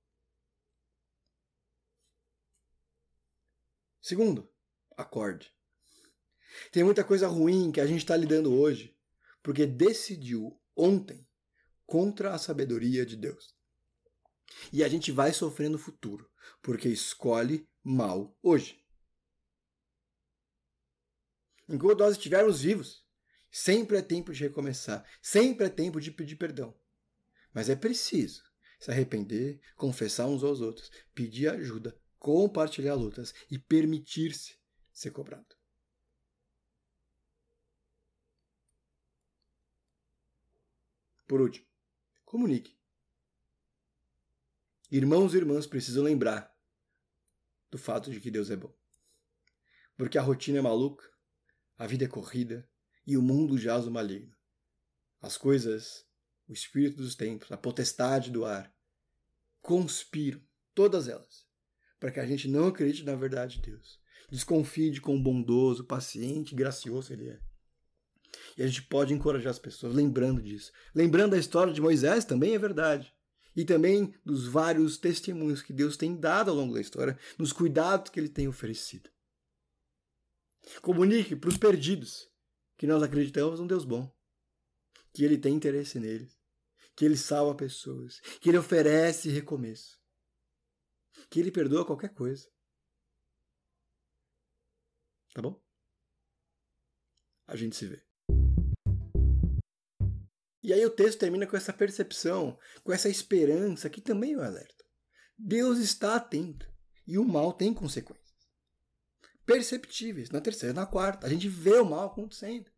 Segundo, 4.00 4.49
acorde. 4.96 5.52
Tem 6.70 6.85
muita 6.85 7.02
coisa 7.02 7.26
ruim 7.26 7.73
que 7.73 7.80
a 7.80 7.87
gente 7.87 8.00
está 8.00 8.16
lidando 8.16 8.54
hoje 8.54 8.97
porque 9.43 9.67
decidiu 9.67 10.60
ontem 10.75 11.26
contra 11.86 12.34
a 12.34 12.38
sabedoria 12.38 13.06
de 13.06 13.17
Deus. 13.17 13.54
E 14.73 14.82
a 14.84 14.88
gente 14.88 15.10
vai 15.10 15.32
sofrer 15.32 15.69
no 15.69 15.78
futuro 15.78 16.30
porque 16.62 16.88
escolhe 16.88 17.69
mal 17.82 18.36
hoje. 18.43 18.85
Enquanto 21.69 22.00
nós 22.00 22.13
estivermos 22.13 22.61
vivos, 22.61 23.05
sempre 23.50 23.97
é 23.97 24.02
tempo 24.02 24.33
de 24.33 24.41
recomeçar, 24.41 25.05
sempre 25.21 25.67
é 25.67 25.69
tempo 25.69 26.00
de 26.00 26.11
pedir 26.11 26.37
perdão. 26.37 26.76
Mas 27.52 27.69
é 27.69 27.75
preciso 27.75 28.45
se 28.79 28.91
arrepender, 28.91 29.61
confessar 29.75 30.26
uns 30.26 30.45
aos 30.45 30.61
outros, 30.61 30.91
pedir 31.15 31.49
ajuda, 31.49 31.99
compartilhar 32.19 32.95
lutas 32.95 33.35
e 33.50 33.59
permitir-se 33.59 34.59
ser 34.93 35.11
cobrado. 35.11 35.57
Por 41.26 41.41
último, 41.41 41.67
comunique. 42.25 42.76
Irmãos 44.91 45.35
e 45.35 45.39
irmãs 45.39 45.67
precisam 45.67 46.05
lembrar 46.05 46.55
do 47.71 47.76
fato 47.76 48.11
de 48.11 48.21
que 48.21 48.31
Deus 48.31 48.50
é 48.50 48.57
bom. 48.57 48.73
Porque 49.97 50.17
a 50.17 50.23
rotina 50.23 50.59
é 50.59 50.63
maluca, 50.63 51.11
a 51.76 51.86
vida 51.86 52.04
é 52.04 52.08
corrida 52.08 52.69
e 53.06 53.17
o 53.17 53.23
mundo 53.23 53.58
jaz 53.58 53.86
o 53.86 53.91
maligno. 53.91 54.34
As 55.21 55.36
coisas, 55.36 56.04
o 56.49 56.52
espírito 56.52 56.97
dos 56.97 57.15
tempos, 57.15 57.50
a 57.52 57.56
potestade 57.56 58.30
do 58.30 58.45
ar, 58.45 58.73
conspiram, 59.60 60.41
todas 60.75 61.08
elas, 61.08 61.47
para 61.99 62.10
que 62.10 62.21
a 62.21 62.26
gente 62.26 62.49
não 62.49 62.69
acredite 62.69 63.04
na 63.04 63.15
verdade 63.15 63.56
de 63.56 63.71
Deus. 63.71 64.00
Desconfie 64.30 64.91
de 64.91 65.00
quão 65.00 65.23
bondoso, 65.23 65.84
paciente 65.84 66.54
gracioso 66.54 67.12
Ele 67.12 67.28
é. 67.28 67.41
E 68.56 68.62
a 68.62 68.67
gente 68.67 68.82
pode 68.82 69.15
encorajar 69.15 69.50
as 69.50 69.58
pessoas 69.58 69.95
lembrando 69.95 70.43
disso. 70.43 70.73
Lembrando 70.95 71.34
a 71.34 71.39
história 71.39 71.73
de 71.73 71.80
Moisés 71.80 72.25
também 72.25 72.54
é 72.54 72.58
verdade. 72.58 73.12
E 73.54 73.65
também 73.65 74.15
dos 74.25 74.47
vários 74.47 74.99
testemunhos 74.99 75.62
que 75.62 75.73
Deus 75.73 75.97
tem 75.97 76.15
dado 76.17 76.50
ao 76.50 76.56
longo 76.56 76.75
da 76.75 76.80
história, 76.80 77.19
nos 77.39 77.52
cuidados 77.52 78.10
que 78.10 78.21
Ele 78.21 78.28
tem 78.28 78.49
oferecido. 78.49 79.08
Comunique 80.83 81.37
para 81.37 81.49
os 81.49 81.57
perdidos 81.57 82.31
que 82.76 82.87
nós 82.87 83.02
acreditamos 83.02 83.61
num 83.61 83.67
Deus 83.67 83.85
bom, 83.85 84.13
que 85.13 85.25
Ele 85.25 85.39
tem 85.39 85.55
interesse 85.55 85.99
neles, 85.99 86.37
que 86.95 87.05
Ele 87.05 87.17
salva 87.17 87.55
pessoas, 87.55 88.21
que 88.41 88.50
Ele 88.50 88.59
oferece 88.59 89.31
recomeço, 89.31 89.99
que 91.31 91.41
Ele 91.41 91.52
perdoa 91.52 91.87
qualquer 91.87 92.13
coisa. 92.13 92.50
Tá 95.33 95.41
bom? 95.41 95.63
A 97.47 97.55
gente 97.57 97.76
se 97.76 97.87
vê. 97.87 98.05
E 100.63 100.73
aí 100.73 100.85
o 100.85 100.91
texto 100.91 101.21
termina 101.21 101.47
com 101.47 101.57
essa 101.57 101.73
percepção, 101.73 102.59
com 102.83 102.93
essa 102.93 103.09
esperança 103.09 103.89
que 103.89 104.00
também 104.00 104.33
é 104.33 104.39
um 104.39 104.43
alerta. 104.43 104.85
Deus 105.39 105.79
está 105.79 106.17
atento 106.17 106.69
e 107.07 107.19
o 107.19 107.25
mal 107.25 107.52
tem 107.52 107.73
consequências 107.73 108.25
perceptíveis 109.47 110.28
na 110.30 110.41
terceira 110.41 110.75
e 110.75 110.76
na 110.76 110.85
quarta. 110.85 111.26
A 111.26 111.30
gente 111.30 111.49
vê 111.49 111.78
o 111.78 111.85
mal 111.85 112.06
acontecendo. 112.06 112.71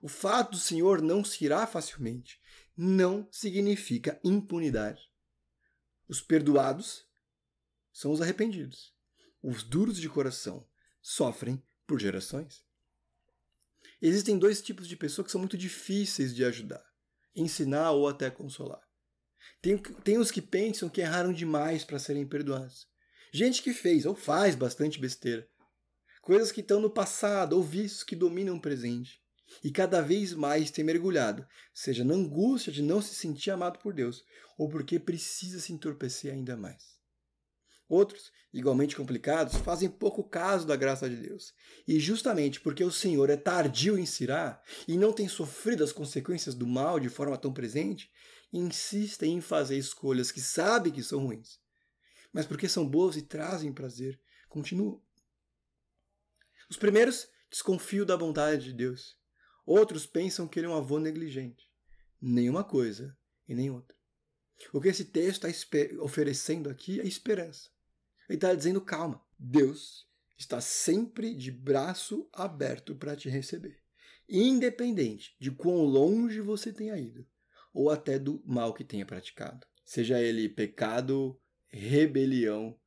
O 0.00 0.08
fato 0.08 0.52
do 0.52 0.58
Senhor 0.58 1.02
não 1.02 1.24
se 1.24 1.44
irá 1.44 1.66
facilmente 1.66 2.38
não 2.76 3.26
significa 3.32 4.20
impunidade. 4.22 5.10
Os 6.06 6.20
perdoados 6.20 7.08
são 7.92 8.12
os 8.12 8.20
arrependidos. 8.20 8.94
Os 9.42 9.62
duros 9.62 9.98
de 9.98 10.08
coração 10.08 10.68
sofrem 11.00 11.62
por 11.86 11.98
gerações. 11.98 12.64
Existem 14.02 14.38
dois 14.38 14.60
tipos 14.60 14.86
de 14.86 14.96
pessoas 14.96 15.26
que 15.26 15.32
são 15.32 15.40
muito 15.40 15.56
difíceis 15.56 16.34
de 16.34 16.44
ajudar, 16.44 16.84
ensinar 17.34 17.92
ou 17.92 18.06
até 18.06 18.30
consolar. 18.30 18.82
Tem, 19.62 19.78
tem 19.78 20.18
os 20.18 20.30
que 20.30 20.42
pensam 20.42 20.88
que 20.88 21.00
erraram 21.00 21.32
demais 21.32 21.84
para 21.84 21.98
serem 21.98 22.26
perdoados. 22.28 22.86
Gente 23.36 23.62
que 23.62 23.74
fez 23.74 24.06
ou 24.06 24.14
faz 24.14 24.54
bastante 24.54 24.98
besteira. 24.98 25.46
Coisas 26.22 26.50
que 26.50 26.62
estão 26.62 26.80
no 26.80 26.88
passado 26.88 27.52
ou 27.52 27.62
vícios 27.62 28.02
que 28.02 28.16
dominam 28.16 28.56
o 28.56 28.60
presente. 28.62 29.20
E 29.62 29.70
cada 29.70 30.00
vez 30.00 30.32
mais 30.32 30.70
tem 30.70 30.82
mergulhado, 30.82 31.46
seja 31.74 32.02
na 32.02 32.14
angústia 32.14 32.72
de 32.72 32.80
não 32.80 33.02
se 33.02 33.14
sentir 33.14 33.50
amado 33.50 33.78
por 33.78 33.92
Deus, 33.92 34.24
ou 34.56 34.70
porque 34.70 34.98
precisa 34.98 35.60
se 35.60 35.70
entorpecer 35.70 36.32
ainda 36.32 36.56
mais. 36.56 36.96
Outros, 37.86 38.32
igualmente 38.54 38.96
complicados, 38.96 39.56
fazem 39.56 39.90
pouco 39.90 40.24
caso 40.24 40.66
da 40.66 40.74
graça 40.74 41.06
de 41.06 41.16
Deus. 41.16 41.52
E 41.86 42.00
justamente 42.00 42.58
porque 42.58 42.82
o 42.82 42.90
Senhor 42.90 43.28
é 43.28 43.36
tardio 43.36 43.98
em 43.98 44.06
cirar 44.06 44.62
e 44.88 44.96
não 44.96 45.12
tem 45.12 45.28
sofrido 45.28 45.84
as 45.84 45.92
consequências 45.92 46.54
do 46.54 46.66
mal 46.66 46.98
de 46.98 47.10
forma 47.10 47.36
tão 47.36 47.52
presente, 47.52 48.10
insistem 48.50 49.34
em 49.34 49.40
fazer 49.42 49.76
escolhas 49.76 50.32
que 50.32 50.40
sabem 50.40 50.90
que 50.90 51.02
são 51.02 51.26
ruins 51.26 51.65
mas 52.36 52.44
porque 52.44 52.68
são 52.68 52.86
boas 52.86 53.16
e 53.16 53.22
trazem 53.22 53.72
prazer, 53.72 54.20
continuam. 54.46 55.02
Os 56.68 56.76
primeiros 56.76 57.26
desconfiam 57.50 58.04
da 58.04 58.14
bondade 58.14 58.66
de 58.66 58.72
Deus. 58.74 59.16
Outros 59.64 60.04
pensam 60.06 60.46
que 60.46 60.60
ele 60.60 60.66
é 60.66 60.68
um 60.68 60.76
avô 60.76 60.98
negligente. 60.98 61.66
Nenhuma 62.20 62.62
coisa 62.62 63.16
e 63.48 63.54
nem 63.54 63.70
outra. 63.70 63.96
O 64.70 64.82
que 64.82 64.88
esse 64.88 65.06
texto 65.06 65.46
está 65.46 65.78
oferecendo 66.02 66.68
aqui 66.68 67.00
é 67.00 67.06
esperança. 67.06 67.70
Ele 68.28 68.36
está 68.36 68.54
dizendo 68.54 68.82
calma. 68.82 69.24
Deus 69.38 70.06
está 70.36 70.60
sempre 70.60 71.34
de 71.34 71.50
braço 71.50 72.28
aberto 72.34 72.94
para 72.94 73.16
te 73.16 73.30
receber, 73.30 73.82
independente 74.28 75.34
de 75.40 75.50
quão 75.50 75.84
longe 75.84 76.42
você 76.42 76.70
tenha 76.70 76.98
ido 76.98 77.26
ou 77.72 77.88
até 77.88 78.18
do 78.18 78.42
mal 78.44 78.74
que 78.74 78.84
tenha 78.84 79.06
praticado, 79.06 79.66
seja 79.86 80.20
ele 80.20 80.50
pecado, 80.50 81.40
rebelião 81.68 82.78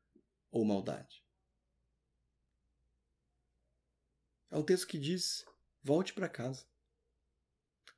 ou 0.51 0.65
maldade. 0.65 1.23
É 4.49 4.57
um 4.57 4.63
texto 4.63 4.87
que 4.87 4.97
diz: 4.97 5.45
volte 5.83 6.13
para 6.13 6.29
casa. 6.29 6.65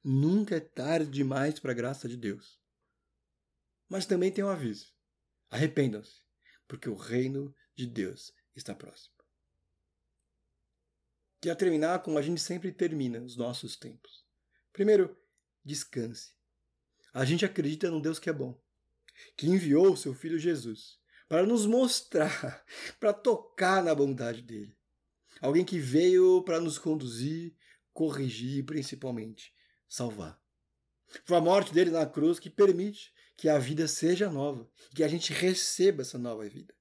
Nunca 0.03 0.55
é 0.55 0.59
tarde 0.59 1.11
demais 1.11 1.59
para 1.59 1.71
a 1.71 1.75
graça 1.75 2.09
de 2.09 2.17
Deus. 2.17 2.59
Mas 3.87 4.05
também 4.05 4.31
tem 4.31 4.43
um 4.43 4.49
aviso: 4.49 4.93
arrependam-se, 5.49 6.23
porque 6.67 6.89
o 6.89 6.95
reino 6.95 7.55
de 7.75 7.85
Deus 7.85 8.33
está 8.55 8.75
próximo. 8.75 9.15
Quero 11.39 11.57
terminar 11.57 12.03
como 12.03 12.19
a 12.19 12.21
gente 12.21 12.39
sempre 12.39 12.71
termina 12.71 13.19
os 13.19 13.35
nossos 13.35 13.75
tempos. 13.75 14.25
Primeiro, 14.71 15.17
descanse. 15.63 16.35
A 17.13 17.25
gente 17.25 17.43
acredita 17.43 17.89
num 17.89 17.99
Deus 17.99 18.19
que 18.19 18.29
é 18.29 18.33
bom, 18.33 18.61
que 19.37 19.47
enviou 19.47 19.93
o 19.93 19.97
seu 19.97 20.13
filho 20.13 20.37
Jesus 20.37 20.99
para 21.31 21.45
nos 21.45 21.65
mostrar, 21.65 22.63
para 22.99 23.13
tocar 23.13 23.81
na 23.81 23.95
bondade 23.95 24.41
dele. 24.41 24.75
Alguém 25.39 25.63
que 25.63 25.79
veio 25.79 26.43
para 26.43 26.59
nos 26.59 26.77
conduzir, 26.77 27.55
corrigir 27.93 28.57
e 28.57 28.63
principalmente 28.63 29.53
salvar. 29.87 30.37
Foi 31.25 31.37
a 31.37 31.41
morte 31.41 31.73
dele 31.73 31.89
na 31.89 32.05
cruz 32.05 32.39
que 32.39 32.49
permite 32.49 33.13
que 33.37 33.47
a 33.47 33.57
vida 33.57 33.87
seja 33.87 34.29
nova, 34.29 34.69
que 34.93 35.03
a 35.03 35.07
gente 35.07 35.33
receba 35.33 36.01
essa 36.01 36.17
nova 36.17 36.47
vida. 36.47 36.73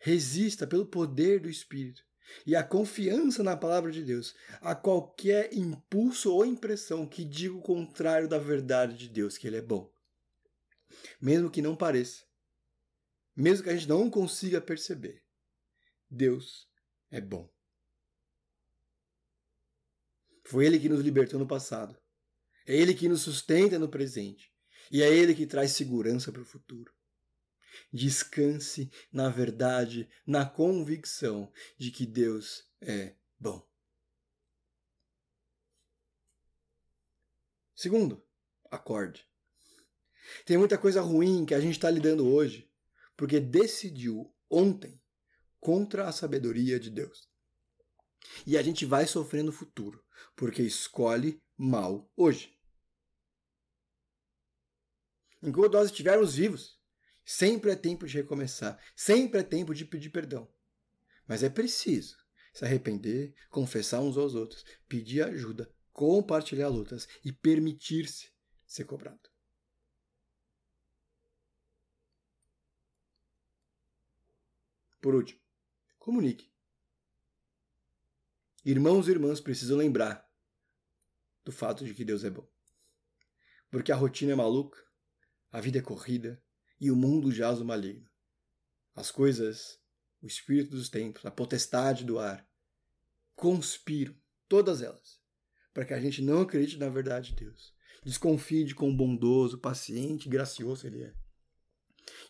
Resista 0.00 0.66
pelo 0.66 0.84
poder 0.84 1.40
do 1.40 1.48
Espírito 1.48 2.04
e 2.44 2.56
a 2.56 2.64
confiança 2.64 3.42
na 3.42 3.56
palavra 3.56 3.92
de 3.92 4.02
Deus 4.02 4.34
a 4.60 4.74
qualquer 4.74 5.54
impulso 5.54 6.32
ou 6.34 6.44
impressão 6.44 7.06
que 7.06 7.24
diga 7.24 7.54
o 7.54 7.62
contrário 7.62 8.28
da 8.28 8.38
verdade 8.38 8.96
de 8.96 9.08
Deus, 9.08 9.38
que 9.38 9.46
Ele 9.46 9.58
é 9.58 9.62
bom. 9.62 9.93
Mesmo 11.20 11.50
que 11.50 11.62
não 11.62 11.76
pareça, 11.76 12.24
mesmo 13.36 13.64
que 13.64 13.70
a 13.70 13.76
gente 13.76 13.88
não 13.88 14.08
consiga 14.10 14.60
perceber, 14.60 15.24
Deus 16.08 16.68
é 17.10 17.20
bom. 17.20 17.52
Foi 20.44 20.66
Ele 20.66 20.78
que 20.78 20.88
nos 20.88 21.00
libertou 21.00 21.38
no 21.38 21.46
passado. 21.46 21.98
É 22.66 22.74
Ele 22.74 22.94
que 22.94 23.08
nos 23.08 23.22
sustenta 23.22 23.78
no 23.78 23.88
presente. 23.88 24.52
E 24.90 25.02
é 25.02 25.08
Ele 25.08 25.34
que 25.34 25.46
traz 25.46 25.72
segurança 25.72 26.30
para 26.30 26.42
o 26.42 26.46
futuro. 26.46 26.94
Descanse 27.92 28.90
na 29.10 29.28
verdade, 29.28 30.08
na 30.26 30.48
convicção 30.48 31.52
de 31.76 31.90
que 31.90 32.06
Deus 32.06 32.68
é 32.80 33.16
bom. 33.38 33.66
Segundo, 37.74 38.24
acorde. 38.70 39.26
Tem 40.44 40.56
muita 40.56 40.78
coisa 40.78 41.00
ruim 41.00 41.44
que 41.44 41.54
a 41.54 41.60
gente 41.60 41.72
está 41.74 41.90
lidando 41.90 42.26
hoje 42.26 42.70
porque 43.16 43.40
decidiu 43.40 44.34
ontem 44.50 45.00
contra 45.60 46.08
a 46.08 46.12
sabedoria 46.12 46.78
de 46.78 46.90
Deus. 46.90 47.28
E 48.46 48.56
a 48.56 48.62
gente 48.62 48.84
vai 48.84 49.06
sofrer 49.06 49.42
no 49.42 49.52
futuro 49.52 50.02
porque 50.34 50.62
escolhe 50.62 51.42
mal 51.56 52.10
hoje. 52.16 52.56
Enquanto 55.42 55.74
nós 55.74 55.86
estivermos 55.90 56.36
vivos, 56.36 56.80
sempre 57.24 57.70
é 57.70 57.76
tempo 57.76 58.06
de 58.06 58.14
recomeçar, 58.14 58.82
sempre 58.96 59.40
é 59.40 59.42
tempo 59.42 59.74
de 59.74 59.84
pedir 59.84 60.10
perdão. 60.10 60.48
Mas 61.26 61.42
é 61.42 61.50
preciso 61.50 62.16
se 62.52 62.64
arrepender, 62.64 63.34
confessar 63.50 64.00
uns 64.00 64.16
aos 64.16 64.34
outros, 64.34 64.64
pedir 64.88 65.22
ajuda, 65.22 65.70
compartilhar 65.92 66.68
lutas 66.68 67.08
e 67.24 67.32
permitir-se 67.32 68.30
ser 68.66 68.84
cobrado. 68.84 69.33
Por 75.04 75.14
último, 75.14 75.38
comunique. 75.98 76.50
Irmãos 78.64 79.06
e 79.06 79.10
irmãs 79.10 79.38
precisam 79.38 79.76
lembrar 79.76 80.26
do 81.44 81.52
fato 81.52 81.84
de 81.84 81.92
que 81.92 82.06
Deus 82.06 82.24
é 82.24 82.30
bom. 82.30 82.50
Porque 83.70 83.92
a 83.92 83.96
rotina 83.96 84.32
é 84.32 84.34
maluca, 84.34 84.82
a 85.52 85.60
vida 85.60 85.78
é 85.78 85.82
corrida 85.82 86.42
e 86.80 86.90
o 86.90 86.96
mundo 86.96 87.30
jaz 87.30 87.60
o 87.60 87.66
maligno. 87.66 88.08
As 88.94 89.10
coisas, 89.10 89.78
o 90.22 90.26
espírito 90.26 90.70
dos 90.70 90.88
tempos, 90.88 91.26
a 91.26 91.30
potestade 91.30 92.02
do 92.02 92.18
ar, 92.18 92.48
conspiram, 93.36 94.16
todas 94.48 94.80
elas, 94.80 95.20
para 95.74 95.84
que 95.84 95.92
a 95.92 96.00
gente 96.00 96.22
não 96.22 96.40
acredite 96.40 96.78
na 96.78 96.88
verdade 96.88 97.34
de 97.34 97.44
Deus. 97.44 97.74
Desconfie 98.02 98.64
de 98.64 98.74
quão 98.74 98.96
bondoso, 98.96 99.58
paciente, 99.58 100.30
gracioso 100.30 100.86
Ele 100.86 101.02
é. 101.02 101.23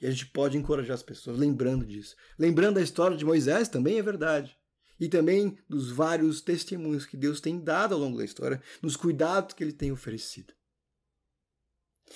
E 0.00 0.06
a 0.06 0.10
gente 0.10 0.26
pode 0.26 0.56
encorajar 0.56 0.94
as 0.94 1.02
pessoas 1.02 1.38
lembrando 1.38 1.84
disso. 1.84 2.16
Lembrando 2.38 2.78
a 2.78 2.82
história 2.82 3.16
de 3.16 3.24
Moisés 3.24 3.68
também 3.68 3.98
é 3.98 4.02
verdade 4.02 4.56
e 4.98 5.08
também 5.08 5.58
dos 5.68 5.90
vários 5.90 6.40
testemunhos 6.40 7.06
que 7.06 7.16
Deus 7.16 7.40
tem 7.40 7.62
dado 7.62 7.94
ao 7.94 8.00
longo 8.00 8.18
da 8.18 8.24
história, 8.24 8.62
nos 8.80 8.96
cuidados 8.96 9.54
que 9.54 9.62
ele 9.62 9.72
tem 9.72 9.90
oferecido. 9.90 10.54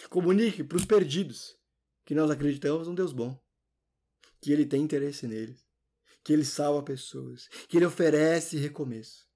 Comunique 0.08 0.62
para 0.62 0.76
os 0.76 0.84
perdidos 0.84 1.58
que 2.04 2.14
nós 2.14 2.30
acreditamos 2.30 2.86
num 2.86 2.94
Deus 2.94 3.12
bom, 3.12 3.38
que 4.40 4.52
ele 4.52 4.64
tem 4.64 4.82
interesse 4.82 5.26
neles, 5.26 5.66
que 6.22 6.32
ele 6.32 6.44
salva 6.44 6.82
pessoas, 6.82 7.48
que 7.68 7.76
ele 7.76 7.86
oferece 7.86 8.56
recomeço, 8.56 9.28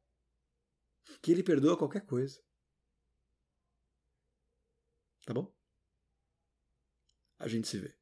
que 1.21 1.33
ele 1.33 1.43
perdoa 1.43 1.77
qualquer 1.77 2.07
coisa. 2.07 2.41
Tá 5.25 5.35
bom? 5.35 5.53
A 7.39 7.49
gente 7.49 7.69
se 7.69 7.79
vê. 7.79 8.02